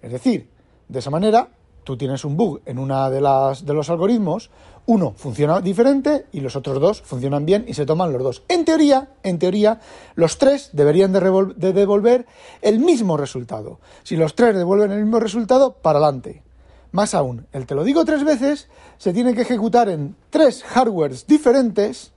Es 0.00 0.10
decir, 0.10 0.50
de 0.88 0.98
esa 0.98 1.10
manera 1.10 1.50
tú 1.84 1.96
tienes 1.96 2.24
un 2.24 2.36
bug 2.36 2.60
en 2.66 2.78
una 2.78 3.10
de 3.10 3.20
las 3.20 3.64
de 3.66 3.74
los 3.74 3.90
algoritmos, 3.90 4.50
uno 4.86 5.14
funciona 5.16 5.60
diferente 5.60 6.26
y 6.32 6.40
los 6.40 6.56
otros 6.56 6.80
dos 6.80 7.02
funcionan 7.02 7.46
bien 7.46 7.64
y 7.68 7.74
se 7.74 7.86
toman 7.86 8.12
los 8.12 8.22
dos. 8.22 8.42
En 8.48 8.64
teoría, 8.64 9.10
en 9.22 9.38
teoría, 9.38 9.80
los 10.14 10.38
tres 10.38 10.70
deberían 10.72 11.12
de, 11.12 11.72
devolver 11.72 12.26
el 12.62 12.80
mismo 12.80 13.16
resultado. 13.16 13.78
Si 14.02 14.16
los 14.16 14.34
tres 14.34 14.56
devuelven 14.56 14.90
el 14.90 15.04
mismo 15.04 15.20
resultado, 15.20 15.74
para 15.74 15.98
adelante. 15.98 16.42
Más 16.90 17.14
aún, 17.14 17.46
el 17.52 17.66
te 17.66 17.74
lo 17.74 17.84
digo 17.84 18.04
tres 18.04 18.24
veces 18.24 18.68
se 18.98 19.12
tiene 19.12 19.34
que 19.34 19.42
ejecutar 19.42 19.88
en 19.88 20.16
tres 20.30 20.62
hardwares 20.64 21.26
diferentes 21.26 22.12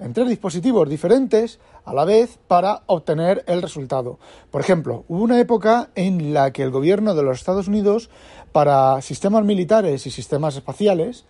en 0.00 0.14
tres 0.14 0.28
dispositivos 0.28 0.88
diferentes 0.88 1.60
a 1.84 1.94
la 1.94 2.04
vez 2.04 2.38
para 2.48 2.82
obtener 2.86 3.44
el 3.46 3.62
resultado. 3.62 4.18
Por 4.50 4.60
ejemplo, 4.60 5.04
hubo 5.08 5.22
una 5.22 5.38
época 5.38 5.90
en 5.94 6.34
la 6.34 6.52
que 6.52 6.62
el 6.62 6.70
gobierno 6.70 7.14
de 7.14 7.22
los 7.22 7.38
Estados 7.38 7.68
Unidos 7.68 8.10
para 8.52 9.00
sistemas 9.02 9.44
militares 9.44 10.06
y 10.06 10.10
sistemas 10.10 10.56
espaciales 10.56 11.24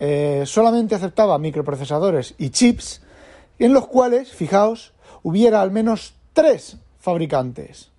eh, 0.00 0.44
solamente 0.46 0.94
aceptaba 0.94 1.38
microprocesadores 1.38 2.34
y 2.38 2.50
chips 2.50 3.02
en 3.58 3.72
los 3.72 3.86
cuales, 3.86 4.32
fijaos, 4.32 4.92
hubiera 5.22 5.62
al 5.62 5.70
menos 5.70 6.14
tres 6.32 6.78
fabricantes. 6.98 7.90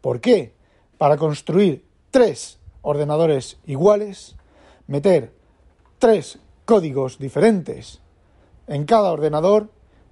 ¿Por 0.00 0.20
qué? 0.20 0.54
Para 0.96 1.16
construir 1.16 1.84
tres 2.10 2.58
ordenadores 2.82 3.58
iguales, 3.66 4.34
meter 4.86 5.32
tres 5.98 6.38
códigos 6.64 7.18
diferentes 7.18 8.00
en 8.68 8.84
cada 8.84 9.10
ordenador 9.10 9.68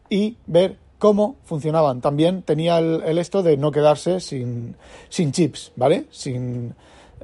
y 0.09 0.37
ver 0.47 0.79
cómo 0.99 1.37
funcionaban. 1.45 2.01
También 2.01 2.43
tenía 2.43 2.79
el, 2.79 3.19
esto 3.19 3.43
de 3.43 3.57
no 3.57 3.71
quedarse 3.71 4.21
sin, 4.21 4.77
sin 5.09 5.33
chips, 5.33 5.73
¿vale? 5.77 6.07
Sin, 6.11 6.75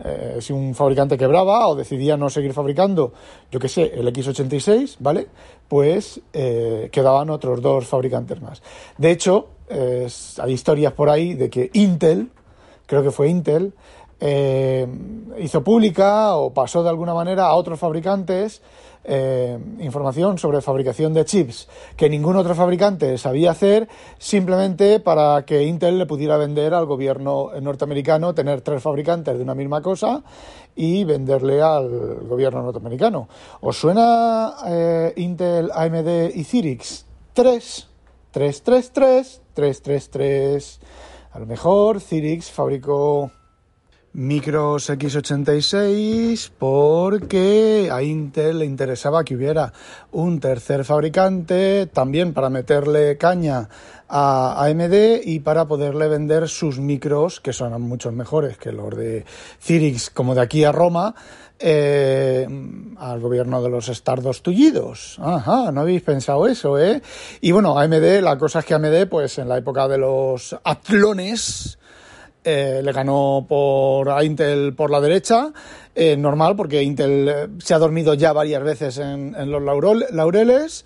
eh, 0.04 0.38
si 0.40 0.52
un 0.52 0.74
fabricante 0.74 1.16
quebraba 1.16 1.66
o 1.68 1.74
decidía 1.74 2.16
no 2.16 2.28
seguir 2.28 2.52
fabricando, 2.52 3.12
yo 3.50 3.58
qué 3.58 3.68
sé, 3.68 3.92
el 3.94 4.06
X86, 4.06 4.96
¿vale? 5.00 5.28
Pues 5.68 6.20
eh, 6.32 6.90
quedaban 6.92 7.30
otros 7.30 7.62
dos 7.62 7.86
fabricantes 7.86 8.40
más. 8.40 8.62
De 8.98 9.10
hecho, 9.10 9.48
hay 9.70 10.52
historias 10.52 10.92
por 10.92 11.08
ahí 11.08 11.32
de 11.32 11.48
que 11.48 11.70
Intel, 11.72 12.28
creo 12.84 13.02
que 13.02 13.10
fue 13.10 13.28
Intel, 13.28 13.72
eh, 14.25 14.87
hizo 15.41 15.64
pública 15.64 16.37
o 16.37 16.55
pasó 16.55 16.85
de 16.85 16.91
alguna 16.91 17.12
manera 17.12 17.47
a 17.47 17.55
otros 17.55 17.81
fabricantes 17.81 18.62
eh, 19.05 19.59
información 19.81 20.38
sobre 20.38 20.61
fabricación 20.61 21.12
de 21.12 21.25
chips 21.25 21.69
que 21.97 22.09
ningún 22.09 22.37
otro 22.37 22.55
fabricante 22.55 23.19
sabía 23.19 23.50
hacer, 23.50 23.88
simplemente 24.19 25.00
para 25.00 25.45
que 25.45 25.64
Intel 25.64 25.99
le 25.99 26.07
pudiera 26.07 26.37
vender 26.37 26.73
al 26.73 26.87
gobierno 26.87 27.50
norteamericano, 27.61 28.33
tener 28.33 28.61
tres 28.61 28.81
fabricantes 28.81 29.37
de 29.37 29.43
una 29.43 29.57
misma 29.57 29.83
cosa 29.83 30.23
y 30.76 31.02
venderle 31.02 31.61
al 31.61 32.21
gobierno 32.29 32.62
norteamericano. 32.62 33.29
¿Os 33.61 33.76
suena 33.76 34.55
eh, 34.69 35.12
Intel, 35.17 35.71
AMD 35.75 36.31
y 36.37 36.45
Cyrix? 36.45 37.05
3, 37.33 37.88
3, 38.31 38.62
3, 38.62 38.93
3, 38.93 39.43
3, 39.52 39.83
3, 39.83 40.11
3. 40.11 40.81
A 41.33 41.38
lo 41.41 41.47
mejor 41.47 42.00
Cyrix 42.00 42.52
fabricó 42.52 43.33
micros 44.14 44.90
x86 44.90 46.50
porque 46.59 47.88
a 47.90 48.02
Intel 48.02 48.59
le 48.59 48.66
interesaba 48.66 49.25
que 49.25 49.37
hubiera 49.37 49.73
un 50.11 50.38
tercer 50.38 50.85
fabricante 50.85 51.87
también 51.87 52.35
para 52.35 52.50
meterle 52.50 53.16
caña 53.16 53.69
a 54.09 54.66
AMD 54.66 55.23
y 55.25 55.40
para 55.40 55.66
poderle 55.66 56.09
vender 56.09 56.49
sus 56.49 56.78
micros 56.78 57.40
que 57.40 57.54
son 57.54 57.81
mucho 57.81 58.12
mejores 58.12 58.59
que 58.59 58.73
los 58.73 58.95
de 58.95 59.25
Cyrix 59.61 60.11
como 60.11 60.35
de 60.35 60.42
aquí 60.42 60.64
a 60.64 60.73
Roma 60.73 61.14
eh, 61.59 62.47
al 62.99 63.21
gobierno 63.21 63.62
de 63.62 63.71
los 63.71 63.88
Stardust 63.88 64.42
tullidos. 64.42 65.16
Ajá, 65.21 65.71
no 65.71 65.83
habéis 65.83 66.02
pensado 66.02 66.49
eso, 66.49 66.76
¿eh? 66.76 67.00
Y 67.40 67.52
bueno, 67.52 67.78
AMD, 67.78 68.21
la 68.21 68.37
cosa 68.37 68.59
es 68.59 68.64
que 68.64 68.75
AMD, 68.75 69.07
pues 69.09 69.38
en 69.38 69.49
la 69.49 69.59
época 69.59 69.87
de 69.87 69.97
los 69.97 70.57
atlones, 70.64 71.78
eh, 72.44 72.80
le 72.82 72.92
ganó 72.92 73.46
por 73.49 74.11
a 74.11 74.25
Intel 74.25 74.75
por 74.75 74.90
la 74.90 75.00
derecha, 75.00 75.52
eh, 75.94 76.16
normal 76.16 76.56
porque 76.56 76.82
Intel 76.82 77.28
eh, 77.28 77.49
se 77.58 77.75
ha 77.75 77.78
dormido 77.78 78.14
ya 78.14 78.32
varias 78.32 78.62
veces 78.62 78.99
en, 78.99 79.32
los 79.50 79.62
laureles, 79.62 80.84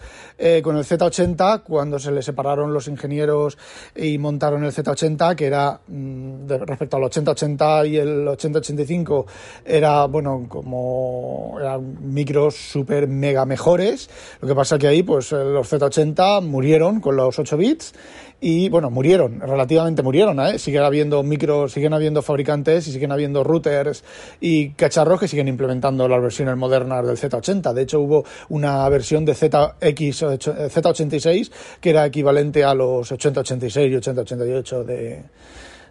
con 0.62 0.76
el 0.76 0.84
Z80 0.84 1.62
cuando 1.62 1.98
se 1.98 2.10
le 2.10 2.22
separaron 2.22 2.72
los 2.72 2.88
ingenieros 2.88 3.56
y 3.94 4.18
montaron 4.18 4.64
el 4.64 4.72
Z80 4.72 5.36
que 5.36 5.46
era 5.46 5.80
mm, 5.86 6.48
respecto 6.48 6.96
al 6.96 7.04
8080 7.04 7.86
y 7.86 7.96
el 7.98 8.28
8085 8.28 9.26
era 9.64 10.06
bueno 10.06 10.46
como 10.48 11.56
eran 11.60 12.12
micros 12.12 12.56
super 12.56 13.06
mega 13.06 13.46
mejores, 13.46 14.10
lo 14.40 14.48
que 14.48 14.54
pasa 14.54 14.78
que 14.78 14.88
ahí 14.88 15.02
pues 15.02 15.30
los 15.32 15.72
Z80 15.72 16.42
murieron 16.42 17.00
con 17.00 17.16
los 17.16 17.38
8 17.38 17.56
bits 17.56 17.94
y 18.40 18.68
bueno, 18.68 18.90
murieron, 18.90 19.40
relativamente 19.40 20.02
murieron, 20.02 20.38
¿eh? 20.40 20.58
siguen 20.58 20.82
habiendo 20.82 21.22
micros, 21.22 21.72
siguen 21.72 21.94
habiendo 21.94 22.20
fabricantes 22.20 22.86
y 22.86 22.92
siguen 22.92 23.10
habiendo 23.10 23.42
routers 23.42 24.04
y 24.40 24.70
cacharros 24.96 25.20
que 25.20 25.28
siguen 25.28 25.48
implementando 25.48 26.08
las 26.08 26.22
versiones 26.22 26.56
modernas 26.56 27.06
del 27.06 27.18
Z80. 27.18 27.74
De 27.74 27.82
hecho, 27.82 28.00
hubo 28.00 28.24
una 28.48 28.88
versión 28.88 29.26
de 29.26 29.34
ZX, 29.34 30.22
Z86 30.22 31.50
que 31.82 31.90
era 31.90 32.06
equivalente 32.06 32.64
a 32.64 32.72
los 32.72 33.12
8086 33.12 33.92
y 33.92 33.96
8088 33.96 34.84
de 34.84 35.22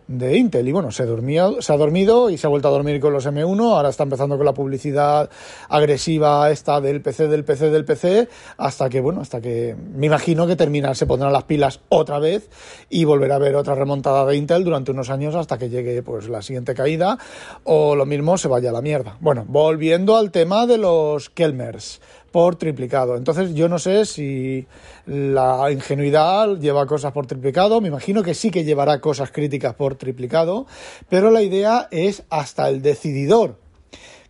de 0.07 0.38
Intel. 0.38 0.67
Y 0.67 0.71
bueno, 0.71 0.91
se, 0.91 1.05
durmió, 1.05 1.62
se 1.62 1.74
ha 1.74 1.77
dormido 1.77 2.29
y 2.29 2.38
se 2.38 2.47
ha 2.47 2.50
vuelto 2.50 2.67
a 2.67 2.71
dormir 2.71 3.00
con 3.00 3.13
los 3.13 3.25
M1. 3.25 3.59
Ahora 3.59 3.89
está 3.89 4.03
empezando 4.03 4.38
con 4.38 4.45
la 4.45 4.53
publicidad 4.53 5.29
agresiva 5.69 6.50
esta 6.51 6.81
del 6.81 7.01
PC, 7.01 7.27
del 7.27 7.43
PC, 7.43 7.69
del 7.69 7.85
PC, 7.85 8.29
hasta 8.57 8.89
que, 8.89 9.01
bueno, 9.01 9.21
hasta 9.21 9.41
que 9.41 9.75
me 9.95 10.07
imagino 10.07 10.47
que 10.47 10.55
termina, 10.55 10.93
se 10.95 11.05
pondrán 11.05 11.33
las 11.33 11.43
pilas 11.43 11.79
otra 11.89 12.19
vez 12.19 12.50
y 12.89 13.05
volverá 13.05 13.35
a 13.35 13.38
haber 13.38 13.55
otra 13.55 13.75
remontada 13.75 14.25
de 14.25 14.35
Intel 14.35 14.63
durante 14.63 14.91
unos 14.91 15.09
años 15.09 15.35
hasta 15.35 15.57
que 15.57 15.69
llegue 15.69 16.01
pues 16.03 16.29
la 16.29 16.41
siguiente 16.41 16.74
caída 16.74 17.17
o 17.63 17.95
lo 17.95 18.05
mismo 18.05 18.38
se 18.38 18.47
vaya 18.47 18.69
a 18.69 18.74
la 18.74 18.81
mierda. 18.81 19.17
Bueno, 19.19 19.45
volviendo 19.47 20.17
al 20.17 20.31
tema 20.31 20.65
de 20.67 20.77
los 20.77 21.29
Kelmers 21.29 22.01
por 22.36 22.58
triplicado. 22.58 23.15
Entonces 23.15 23.56
yo 23.56 23.70
no 23.70 23.80
sé 23.80 24.04
si 24.04 24.68
la 25.06 25.72
ingenuidad 25.72 26.58
lleva 26.58 26.86
cosas 26.86 27.13
por 27.13 27.27
triplicado, 27.27 27.80
me 27.80 27.88
imagino 27.88 28.24
que 28.24 28.34
sí 28.34 28.51
que 28.51 28.65
llevará 28.65 29.00
cosas 29.00 29.32
críticas 29.32 29.74
por 29.75 29.96
triplicado, 29.96 30.68
pero 31.08 31.32
la 31.32 31.42
idea 31.42 31.88
es 31.92 32.24
hasta 32.30 32.68
el 32.68 32.82
decididor 32.82 33.58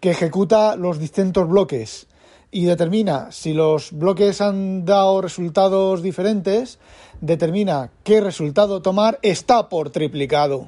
que 0.02 0.12
ejecuta 0.12 0.76
los 0.76 1.00
distintos 1.00 1.50
bloques 1.50 2.06
y 2.52 2.66
determina 2.66 3.32
si 3.32 3.56
los 3.56 3.92
bloques 3.92 4.40
han 4.40 4.86
dado 4.86 5.20
resultados 5.20 6.04
diferentes, 6.04 6.78
determina 7.22 7.90
qué 8.04 8.22
resultado 8.22 8.84
tomar, 8.84 9.18
está 9.24 9.68
por 9.68 9.90
triplicado. 9.90 10.68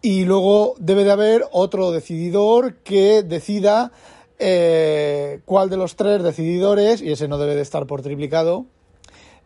Y 0.00 0.24
luego 0.24 0.74
debe 0.78 1.04
de 1.04 1.10
haber 1.12 1.44
otro 1.52 1.90
decididor 1.90 2.76
que 2.76 3.22
decida 3.22 3.92
eh, 4.38 5.40
cuál 5.44 5.70
de 5.70 5.76
los 5.76 5.96
tres 5.96 6.22
decididores, 6.22 7.02
y 7.02 7.12
ese 7.12 7.28
no 7.28 7.38
debe 7.38 7.54
de 7.54 7.62
estar 7.62 7.86
por 7.86 8.02
triplicado, 8.02 8.66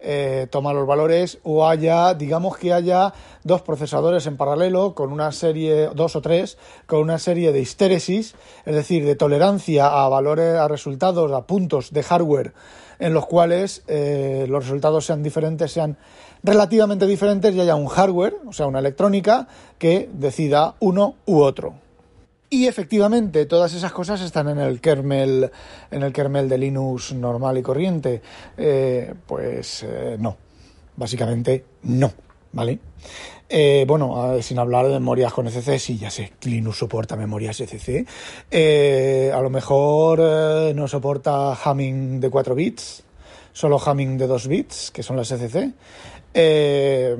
eh, 0.02 0.46
toma 0.50 0.72
los 0.72 0.86
valores 0.86 1.38
o 1.42 1.68
haya, 1.68 2.14
digamos 2.14 2.56
que 2.56 2.72
haya 2.72 3.12
dos 3.44 3.60
procesadores 3.60 4.26
en 4.26 4.38
paralelo 4.38 4.94
con 4.94 5.12
una 5.12 5.30
serie, 5.30 5.90
dos 5.94 6.16
o 6.16 6.22
tres, 6.22 6.56
con 6.86 7.00
una 7.00 7.18
serie 7.18 7.52
de 7.52 7.60
histéresis, 7.60 8.34
es 8.64 8.74
decir, 8.74 9.04
de 9.04 9.14
tolerancia 9.14 9.88
a 9.88 10.08
valores, 10.08 10.56
a 10.56 10.68
resultados, 10.68 11.30
a 11.32 11.46
puntos 11.46 11.92
de 11.92 12.02
hardware 12.02 12.54
en 12.98 13.14
los 13.14 13.26
cuales 13.26 13.82
eh, 13.88 14.46
los 14.48 14.64
resultados 14.64 15.06
sean 15.06 15.22
diferentes, 15.22 15.72
sean 15.72 15.96
relativamente 16.42 17.06
diferentes 17.06 17.54
y 17.54 17.60
haya 17.60 17.74
un 17.74 17.86
hardware, 17.86 18.36
o 18.46 18.52
sea, 18.52 18.66
una 18.66 18.78
electrónica, 18.78 19.48
que 19.78 20.08
decida 20.12 20.76
uno 20.80 21.16
u 21.26 21.40
otro. 21.40 21.74
Y 22.52 22.66
efectivamente, 22.66 23.46
todas 23.46 23.74
esas 23.74 23.92
cosas 23.92 24.20
están 24.22 24.48
en 24.48 24.58
el 24.58 24.80
kernel, 24.80 25.52
en 25.88 26.02
el 26.02 26.12
kernel 26.12 26.48
de 26.48 26.58
Linux 26.58 27.12
normal 27.12 27.58
y 27.58 27.62
corriente. 27.62 28.22
Eh, 28.56 29.14
pues 29.24 29.84
eh, 29.84 30.16
no, 30.18 30.36
básicamente 30.96 31.64
no, 31.84 32.12
¿vale? 32.50 32.80
Eh, 33.48 33.84
bueno, 33.86 34.42
sin 34.42 34.58
hablar 34.58 34.86
de 34.88 34.94
memorias 34.94 35.32
con 35.32 35.46
ECC, 35.46 35.78
sí, 35.78 35.96
ya 35.96 36.10
sé, 36.10 36.32
Linux 36.42 36.78
soporta 36.78 37.14
memorias 37.14 37.60
ECC. 37.60 38.04
a 39.32 39.40
lo 39.40 39.50
mejor 39.50 40.18
no 40.74 40.88
soporta 40.88 41.54
Hamming 41.54 42.18
de 42.18 42.30
4 42.30 42.54
bits, 42.56 43.04
solo 43.52 43.80
Hamming 43.84 44.18
de 44.18 44.26
2 44.26 44.48
bits, 44.48 44.90
que 44.90 45.02
son 45.02 45.16
las 45.16 45.30
ECC. 45.32 45.74
Eh, 46.32 47.16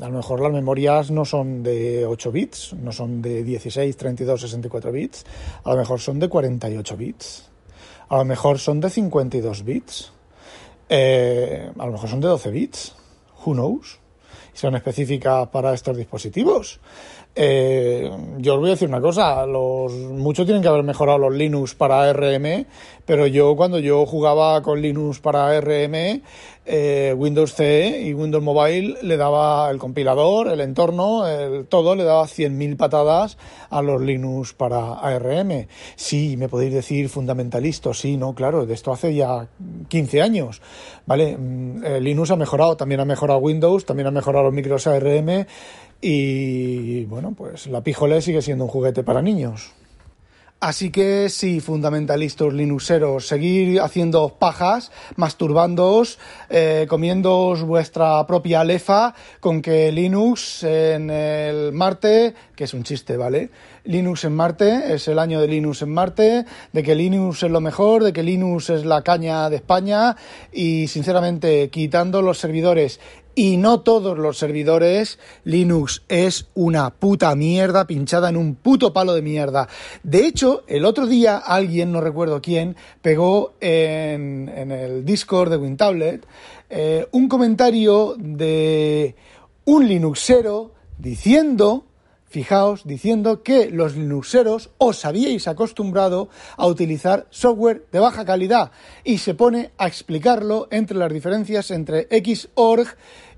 a 0.00 0.08
lo 0.08 0.16
mejor 0.16 0.40
las 0.40 0.52
memorias 0.52 1.10
no 1.10 1.24
son 1.24 1.62
de 1.62 2.04
8 2.04 2.32
bits, 2.32 2.74
no 2.74 2.90
son 2.90 3.22
de 3.22 3.44
16, 3.44 3.96
32, 3.96 4.40
64 4.40 4.90
bits, 4.90 5.24
a 5.62 5.70
lo 5.70 5.76
mejor 5.76 6.00
son 6.00 6.18
de 6.18 6.28
48 6.28 6.96
bits, 6.96 7.50
a 8.08 8.16
lo 8.16 8.24
mejor 8.24 8.58
son 8.58 8.80
de 8.80 8.90
52 8.90 9.64
bits, 9.64 10.12
eh, 10.88 11.70
a 11.78 11.86
lo 11.86 11.92
mejor 11.92 12.08
son 12.08 12.20
de 12.20 12.28
12 12.28 12.50
bits, 12.50 12.94
who 13.44 13.52
knows, 13.52 14.00
son 14.52 14.74
específicas 14.74 15.48
para 15.48 15.72
estos 15.72 15.96
dispositivos. 15.96 16.80
Eh, 17.36 18.08
yo 18.38 18.54
os 18.54 18.60
voy 18.60 18.68
a 18.68 18.72
decir 18.74 18.88
una 18.88 19.00
cosa, 19.00 19.44
los, 19.44 19.92
muchos 19.92 20.46
tienen 20.46 20.62
que 20.62 20.68
haber 20.68 20.84
mejorado 20.84 21.18
los 21.18 21.34
Linux 21.34 21.74
para 21.74 22.08
ARM, 22.08 22.66
pero 23.04 23.26
yo 23.26 23.56
cuando 23.56 23.80
yo 23.80 24.06
jugaba 24.06 24.62
con 24.62 24.80
Linux 24.80 25.18
para 25.18 25.48
ARM, 25.48 26.22
eh, 26.66 27.14
Windows 27.16 27.54
CE 27.54 28.02
y 28.02 28.14
Windows 28.14 28.42
Mobile 28.42 28.98
le 29.02 29.16
daba 29.16 29.68
el 29.70 29.78
compilador, 29.78 30.48
el 30.48 30.60
entorno, 30.60 31.26
el, 31.26 31.66
todo, 31.66 31.96
le 31.96 32.04
daba 32.04 32.24
100.000 32.24 32.76
patadas 32.76 33.36
a 33.68 33.82
los 33.82 34.00
Linux 34.00 34.54
para 34.54 34.94
ARM. 34.94 35.66
Sí, 35.96 36.36
me 36.36 36.48
podéis 36.48 36.72
decir 36.72 37.08
fundamentalista, 37.08 37.92
sí, 37.94 38.16
no, 38.16 38.34
claro, 38.34 38.64
de 38.64 38.74
esto 38.74 38.92
hace 38.92 39.12
ya 39.12 39.48
15 39.88 40.22
años, 40.22 40.62
¿vale? 41.04 41.36
Mm, 41.36 41.84
eh, 41.84 42.00
Linux 42.00 42.30
ha 42.30 42.36
mejorado, 42.36 42.76
también 42.76 43.00
ha 43.00 43.04
mejorado 43.04 43.40
Windows, 43.40 43.84
también 43.84 44.06
ha 44.06 44.12
mejorado 44.12 44.44
los 44.44 44.54
micros 44.54 44.86
ARM 44.86 45.46
y 46.00 47.04
bueno, 47.04 47.34
pues 47.36 47.66
la 47.66 47.82
píjole 47.82 48.20
sigue 48.20 48.42
siendo 48.42 48.64
un 48.64 48.70
juguete 48.70 49.02
para 49.02 49.22
niños. 49.22 49.72
Así 50.64 50.88
que 50.88 51.28
sí, 51.28 51.60
fundamentalistas 51.60 52.54
linuxeros, 52.54 53.26
seguir 53.26 53.82
haciendo 53.82 54.30
pajas, 54.38 54.92
masturbándoos, 55.14 56.18
eh, 56.48 56.86
comiéndoos 56.88 57.64
vuestra 57.64 58.26
propia 58.26 58.64
lefa 58.64 59.14
con 59.40 59.60
que 59.60 59.92
Linux 59.92 60.64
en 60.64 61.10
el 61.10 61.72
Marte, 61.72 62.34
que 62.56 62.64
es 62.64 62.72
un 62.72 62.82
chiste, 62.82 63.18
¿vale? 63.18 63.50
Linux 63.84 64.24
en 64.24 64.34
Marte, 64.34 64.94
es 64.94 65.06
el 65.08 65.18
año 65.18 65.38
de 65.38 65.48
Linux 65.48 65.82
en 65.82 65.92
Marte, 65.92 66.46
de 66.72 66.82
que 66.82 66.94
Linux 66.94 67.42
es 67.42 67.50
lo 67.50 67.60
mejor, 67.60 68.02
de 68.02 68.14
que 68.14 68.22
Linux 68.22 68.70
es 68.70 68.86
la 68.86 69.02
caña 69.02 69.50
de 69.50 69.56
España 69.56 70.16
y 70.50 70.88
sinceramente 70.88 71.68
quitando 71.68 72.22
los 72.22 72.38
servidores 72.38 73.00
y 73.34 73.56
no 73.56 73.80
todos 73.80 74.18
los 74.18 74.38
servidores, 74.38 75.18
Linux 75.44 76.02
es 76.08 76.46
una 76.54 76.90
puta 76.90 77.34
mierda 77.34 77.86
pinchada 77.86 78.28
en 78.28 78.36
un 78.36 78.54
puto 78.54 78.92
palo 78.92 79.14
de 79.14 79.22
mierda. 79.22 79.68
De 80.02 80.26
hecho, 80.26 80.64
el 80.66 80.84
otro 80.84 81.06
día 81.06 81.38
alguien, 81.38 81.92
no 81.92 82.00
recuerdo 82.00 82.40
quién, 82.40 82.76
pegó 83.02 83.54
en, 83.60 84.48
el 84.48 85.04
Discord 85.04 85.50
de 85.50 85.56
WinTablet 85.56 86.26
eh, 86.70 87.06
un 87.12 87.28
comentario 87.28 88.14
de 88.18 89.14
un 89.64 89.88
Linuxero 89.88 90.72
diciendo 90.98 91.84
Fijaos, 92.34 92.82
diciendo 92.84 93.44
que 93.44 93.70
los 93.70 93.94
Linuxeros 93.94 94.70
os 94.78 95.04
habíais 95.04 95.46
acostumbrado 95.46 96.28
a 96.56 96.66
utilizar 96.66 97.28
software 97.30 97.86
de 97.92 98.00
baja 98.00 98.24
calidad 98.24 98.72
y 99.04 99.18
se 99.18 99.34
pone 99.34 99.70
a 99.78 99.86
explicarlo 99.86 100.66
entre 100.72 100.98
las 100.98 101.12
diferencias 101.12 101.70
entre 101.70 102.08
Xorg 102.10 102.88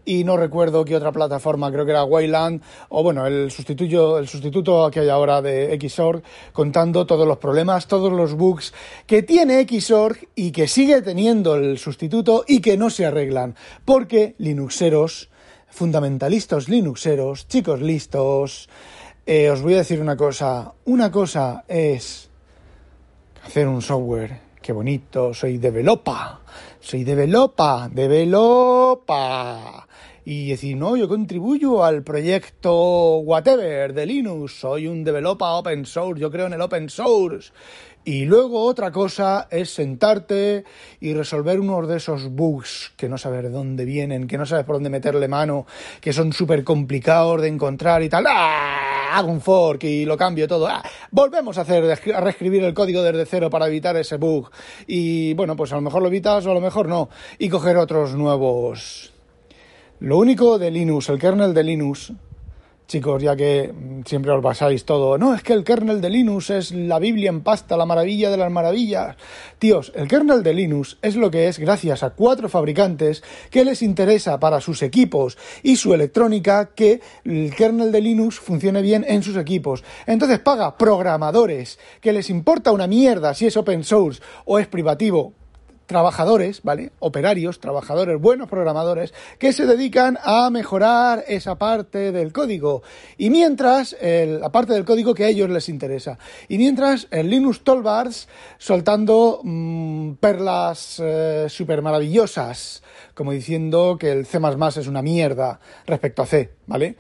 y 0.07 0.25
no 0.25 0.39
recuerdo 0.39 0.85
qué 0.85 0.97
otra 0.97 1.13
plataforma, 1.13 1.71
creo 1.71 1.85
que 1.85 1.91
era 1.91 2.05
Wayland, 2.05 2.63
o 2.89 3.03
bueno, 3.03 3.27
el 3.27 3.51
sustituto, 3.51 4.19
el 4.19 4.29
sustituto 4.29 4.89
que 4.91 5.01
hay 5.01 5.09
ahora 5.09 5.43
de 5.43 5.77
Xorg, 5.79 6.23
contando 6.53 7.05
todos 7.05 7.27
los 7.27 7.39
problemas, 7.39 7.89
todos 7.89 8.13
los 8.13 8.35
bugs 8.35 8.73
que 9.07 9.25
tiene 9.25 9.67
Xorg 9.67 10.29
y 10.37 10.53
que 10.53 10.69
sigue 10.69 11.03
teniendo 11.03 11.57
el 11.57 11.77
sustituto 11.79 12.45
y 12.47 12.61
que 12.61 12.79
no 12.79 12.89
se 12.89 13.05
arreglan, 13.05 13.57
porque 13.85 14.37
Linuxeros, 14.39 15.29
fundamentalistas 15.69 16.69
Linuxeros, 16.69 17.49
chicos 17.49 17.83
listos, 17.83 18.69
eh, 19.27 19.51
os 19.51 19.61
voy 19.61 19.75
a 19.75 19.79
decir 19.79 20.01
una 20.01 20.17
cosa, 20.17 20.73
una 20.85 21.11
cosa 21.11 21.65
es 21.67 22.31
hacer 23.45 23.67
un 23.67 23.83
software, 23.83 24.39
qué 24.63 24.73
bonito, 24.73 25.35
soy 25.35 25.59
developa, 25.59 26.43
soy 26.79 27.03
developa, 27.03 27.89
developa 27.93 29.86
y 30.27 30.49
decir, 30.49 30.77
no, 30.77 30.97
yo 30.97 31.07
contribuyo 31.07 31.85
al 31.85 32.03
proyecto 32.03 33.19
whatever 33.19 33.95
de 33.95 34.07
Linux, 34.07 34.59
soy 34.59 34.89
un 34.89 35.05
developer 35.05 35.47
open 35.49 35.87
source, 35.87 36.21
yo 36.21 36.33
creo 36.33 36.47
en 36.47 36.55
el 36.55 36.61
open 36.61 36.91
source. 36.91 37.53
Y 38.05 38.25
luego 38.25 38.65
otra 38.65 38.91
cosa 38.91 39.47
es 39.53 39.71
sentarte 39.71 40.65
y 40.99 41.15
resolver 41.15 41.61
uno 41.61 41.87
de 41.87 41.99
esos 41.99 42.29
bugs 42.29 42.93
que 42.97 43.09
no 43.09 43.19
sabes 43.19 43.45
de 43.45 43.51
dónde 43.51 43.85
vienen, 43.85 44.27
que 44.27 44.37
no 44.37 44.47
sabes 44.47 44.65
por 44.65 44.77
dónde 44.77 44.91
meterle 44.91 45.29
mano, 45.29 45.65
que 46.01 46.13
son 46.13 46.33
súper 46.33 46.65
complicados 46.65 47.41
de 47.41 47.49
encontrar 47.49 48.03
y 48.03 48.09
tal. 48.09 48.25
¡Ah! 48.29 49.13
Hago 49.13 49.31
un 49.31 49.41
fork 49.41 49.85
y 49.85 50.05
lo 50.05 50.17
cambio 50.17 50.49
todo. 50.49 50.67
¡Ah! 50.67 50.83
Volvemos 51.13 51.57
a 51.59 51.61
hacer, 51.61 51.85
a 52.15 52.21
reescribir 52.21 52.65
el 52.65 52.75
código 52.75 53.01
desde 53.03 53.27
cero 53.27 53.49
para 53.49 53.69
evitar 53.69 53.97
ese 53.97 54.17
bug. 54.17 54.51
Y 54.89 55.35
bueno, 55.35 55.55
pues 55.55 55.73
a 55.73 55.77
lo 55.77 55.83
mejor 55.83 56.03
lo 56.03 56.09
evitas 56.09 56.45
o 56.47 56.51
a 56.51 56.55
lo 56.55 56.61
mejor 56.61 56.89
no. 56.89 57.09
Y 57.39 57.49
coger 57.49 57.77
otros 57.77 58.17
nuevos 58.17 59.13
lo 60.01 60.19
único 60.19 60.59
de 60.59 60.71
Linux, 60.71 61.09
el 61.09 61.19
kernel 61.19 61.55
de 61.55 61.65
Linux, 61.65 62.13
chicos, 62.87 63.23
ya 63.23 63.35
que 63.35 63.73
siempre 64.05 64.31
os 64.31 64.43
basáis 64.43 64.85
todo, 64.85 65.19
no, 65.19 65.35
es 65.35 65.43
que 65.43 65.53
el 65.53 65.65
kernel 65.65 66.01
de 66.01 66.11
Linux 66.11 66.51
es 66.51 66.71
la 66.71 66.99
Biblia 66.99 67.31
en 67.31 67.41
pasta, 67.41 67.77
la 67.77 67.87
maravilla 67.87 68.31
de 68.31 68.37
las 68.37 68.51
maravillas. 68.51 69.17
Tíos, 69.59 69.93
el 69.95 70.07
kernel 70.07 70.43
de 70.43 70.55
Linux 70.55 70.99
es 71.03 71.17
lo 71.17 71.31
que 71.31 71.49
es 71.49 71.59
gracias 71.59 72.03
a 72.03 72.11
cuatro 72.11 72.49
fabricantes 72.49 73.25
que 73.51 73.65
les 73.65 73.83
interesa 73.83 74.39
para 74.39 74.61
sus 74.61 74.83
equipos 74.83 75.37
y 75.63 75.77
su 75.77 75.95
electrónica 75.95 76.75
que 76.75 77.01
el 77.25 77.55
kernel 77.55 77.91
de 77.91 78.03
Linux 78.03 78.39
funcione 78.39 78.83
bien 78.83 79.05
en 79.09 79.23
sus 79.23 79.37
equipos. 79.37 79.83
Entonces 80.07 80.39
paga 80.39 80.77
programadores 80.77 81.79
que 82.01 82.13
les 82.13 82.31
importa 82.31 82.71
una 82.71 82.87
mierda 82.87 83.35
si 83.35 83.47
es 83.47 83.57
open 83.57 83.83
source 83.83 84.23
o 84.45 84.59
es 84.59 84.69
privativo 84.69 85.33
trabajadores, 85.87 86.63
¿vale? 86.63 86.93
Operarios, 86.99 87.61
trabajadores, 87.61 88.21
buenos 88.21 88.49
programadores, 88.49 89.15
que 89.39 89.53
se 89.53 89.67
dedican 89.67 90.19
a 90.23 90.51
mejorar 90.51 91.25
esa 91.29 91.57
parte 91.57 92.13
del 92.13 92.33
código. 92.33 92.83
Y 93.17 93.31
mientras, 93.31 93.97
la 94.01 94.51
parte 94.51 94.73
del 94.73 94.85
código 94.85 95.15
que 95.15 95.25
a 95.25 95.29
ellos 95.29 95.49
les 95.49 95.69
interesa. 95.69 96.19
Y 96.49 96.59
mientras, 96.59 97.09
el 97.11 97.31
Linux 97.31 97.61
Toolbars 97.63 98.29
soltando 98.59 99.41
mm, 99.43 100.15
perlas 100.15 101.01
eh, 101.03 101.47
súper 101.49 101.83
maravillosas, 101.83 102.83
como 103.15 103.33
diciendo 103.33 103.97
que 103.99 104.13
el 104.13 104.27
C 104.27 104.39
es 104.77 104.87
una 104.87 105.03
mierda 105.03 105.61
respecto 105.87 106.23
a 106.23 106.27
C, 106.27 106.53
¿vale? 106.67 106.97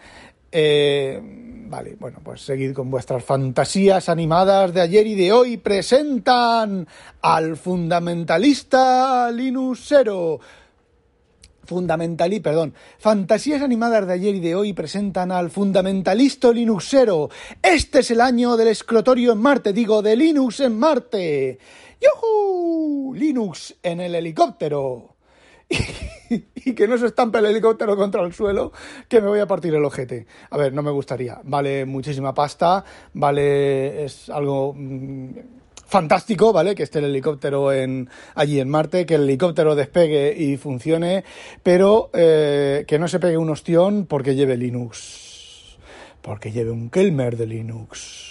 Eh, 0.59 1.21
vale, 1.69 1.97
bueno, 2.01 2.21
pues 2.25 2.40
seguid 2.40 2.73
con 2.73 2.90
vuestras 2.90 3.23
fantasías 3.23 4.09
animadas 4.09 4.73
de 4.73 4.81
ayer 4.81 5.07
y 5.07 5.14
de 5.14 5.31
hoy. 5.31 5.59
Presentan 5.59 6.88
al 7.21 7.59
fundamentalista 7.59 9.31
Linuxero. 9.31 10.40
Fundamentali, 11.62 12.40
perdón. 12.40 12.73
Fantasías 12.99 13.61
animadas 13.61 14.07
de 14.07 14.14
ayer 14.14 14.35
y 14.37 14.40
de 14.40 14.55
hoy 14.55 14.73
presentan 14.73 15.31
al 15.31 15.51
fundamentalista 15.51 16.51
Linuxero. 16.51 17.29
Este 17.61 17.99
es 17.99 18.11
el 18.11 18.23
año 18.23 18.57
del 18.57 18.69
escrotorio 18.69 19.33
en 19.33 19.38
Marte, 19.38 19.75
digo, 19.75 20.01
de 20.01 20.16
Linux 20.16 20.61
en 20.61 20.79
Marte. 20.79 21.59
¡Yuhu! 22.01 23.12
Linux 23.12 23.75
en 23.83 24.01
el 24.01 24.14
helicóptero. 24.14 25.15
y, 26.31 26.74
que 26.74 26.88
no 26.88 26.98
se 26.98 27.07
estampe 27.07 27.38
el 27.38 27.46
helicóptero 27.46 27.96
contra 27.96 28.22
el 28.22 28.33
suelo, 28.33 28.72
que 29.09 29.20
me 29.20 29.29
voy 29.29 29.40
a 29.40 29.46
partir 29.46 29.74
el 29.74 29.85
ojete. 29.85 30.26
A 30.50 30.57
ver, 30.57 30.72
no 30.72 30.83
me 30.83 30.90
gustaría. 30.90 31.40
Vale 31.44 31.85
muchísima 31.85 32.35
pasta, 32.35 32.85
vale, 33.14 34.05
es 34.05 34.29
algo... 34.29 34.74
Mm, 34.76 35.31
fantástico, 35.87 36.52
¿vale? 36.52 36.74
Que 36.74 36.83
esté 36.83 36.98
el 36.98 37.07
helicóptero 37.07 37.72
en, 37.72 38.11
allí 38.35 38.59
en 38.59 38.68
Marte, 38.68 39.07
que 39.07 39.14
el 39.14 39.22
helicóptero 39.22 39.76
despegue 39.76 40.35
y 40.37 40.57
funcione, 40.57 41.24
pero 41.62 42.11
eh, 42.12 42.85
que 42.88 42.98
no 42.98 43.07
se 43.07 43.20
pegue 43.20 43.38
un 43.38 43.50
ostión 43.50 44.07
porque 44.07 44.35
lleve 44.35 44.57
Linux. 44.57 45.79
Porque 46.22 46.50
lleve 46.50 46.72
un 46.72 46.90
Kelmer 46.90 47.37
de 47.37 47.46
Linux. 47.46 48.25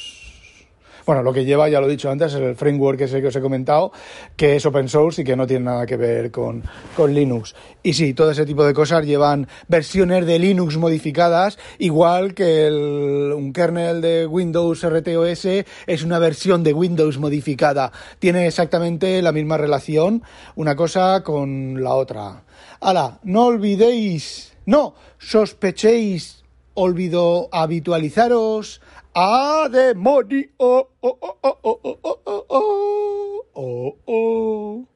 Bueno, 1.06 1.22
lo 1.22 1.34
que 1.34 1.46
lleva, 1.46 1.70
ya 1.70 1.80
lo 1.80 1.88
he 1.88 1.92
dicho 1.92 2.10
antes, 2.10 2.34
es 2.34 2.42
el 2.42 2.56
framework 2.56 3.00
ese 3.02 3.22
que 3.22 3.28
os 3.28 3.36
he 3.36 3.42
comentado, 3.42 3.92
que 4.36 4.56
es 4.56 4.66
open 4.66 4.90
source 4.90 5.22
y 5.22 5.24
que 5.24 5.36
no 5.36 5.46
tiene 5.46 5.66
nada 5.66 5.86
que 5.86 5.98
ver 5.98 6.32
con, 6.32 6.64
con 6.98 7.14
Linux. 7.14 7.54
Y 7.84 7.94
sí, 7.94 8.16
todo 8.16 8.32
ese 8.32 8.44
tipo 8.44 8.66
de 8.66 8.74
cosas 8.74 9.06
llevan 9.06 9.48
versiones 9.68 10.26
de 10.26 10.40
Linux 10.40 10.78
modificadas, 10.78 11.60
igual 11.78 12.34
que 12.34 12.66
el, 12.66 13.34
un 13.36 13.54
kernel 13.54 14.02
de 14.02 14.26
Windows 14.26 14.84
RTOS 14.84 15.46
es 15.86 16.04
una 16.04 16.18
versión 16.18 16.64
de 16.64 16.74
Windows 16.74 17.20
modificada. 17.20 17.92
Tiene 18.18 18.48
exactamente 18.48 19.22
la 19.22 19.32
misma 19.32 19.58
relación, 19.58 20.24
una 20.56 20.76
cosa 20.76 21.22
con 21.24 21.84
la 21.84 21.94
otra. 21.94 22.46
Ahora, 22.80 23.20
no 23.22 23.46
olvidéis, 23.46 24.54
no, 24.66 24.96
sospechéis, 25.20 26.44
olvido 26.74 27.48
habitualizaros 27.52 28.82
¡A 29.18 29.70
demonio! 29.72 30.50
¡Oh, 30.58 30.90
oh, 31.02 31.18
oh, 31.22 31.38
oh, 31.42 31.60
oh, 31.64 31.80
oh, 32.04 32.46
oh, 32.50 33.46
oh, 33.56 33.98
oh! 34.08 34.88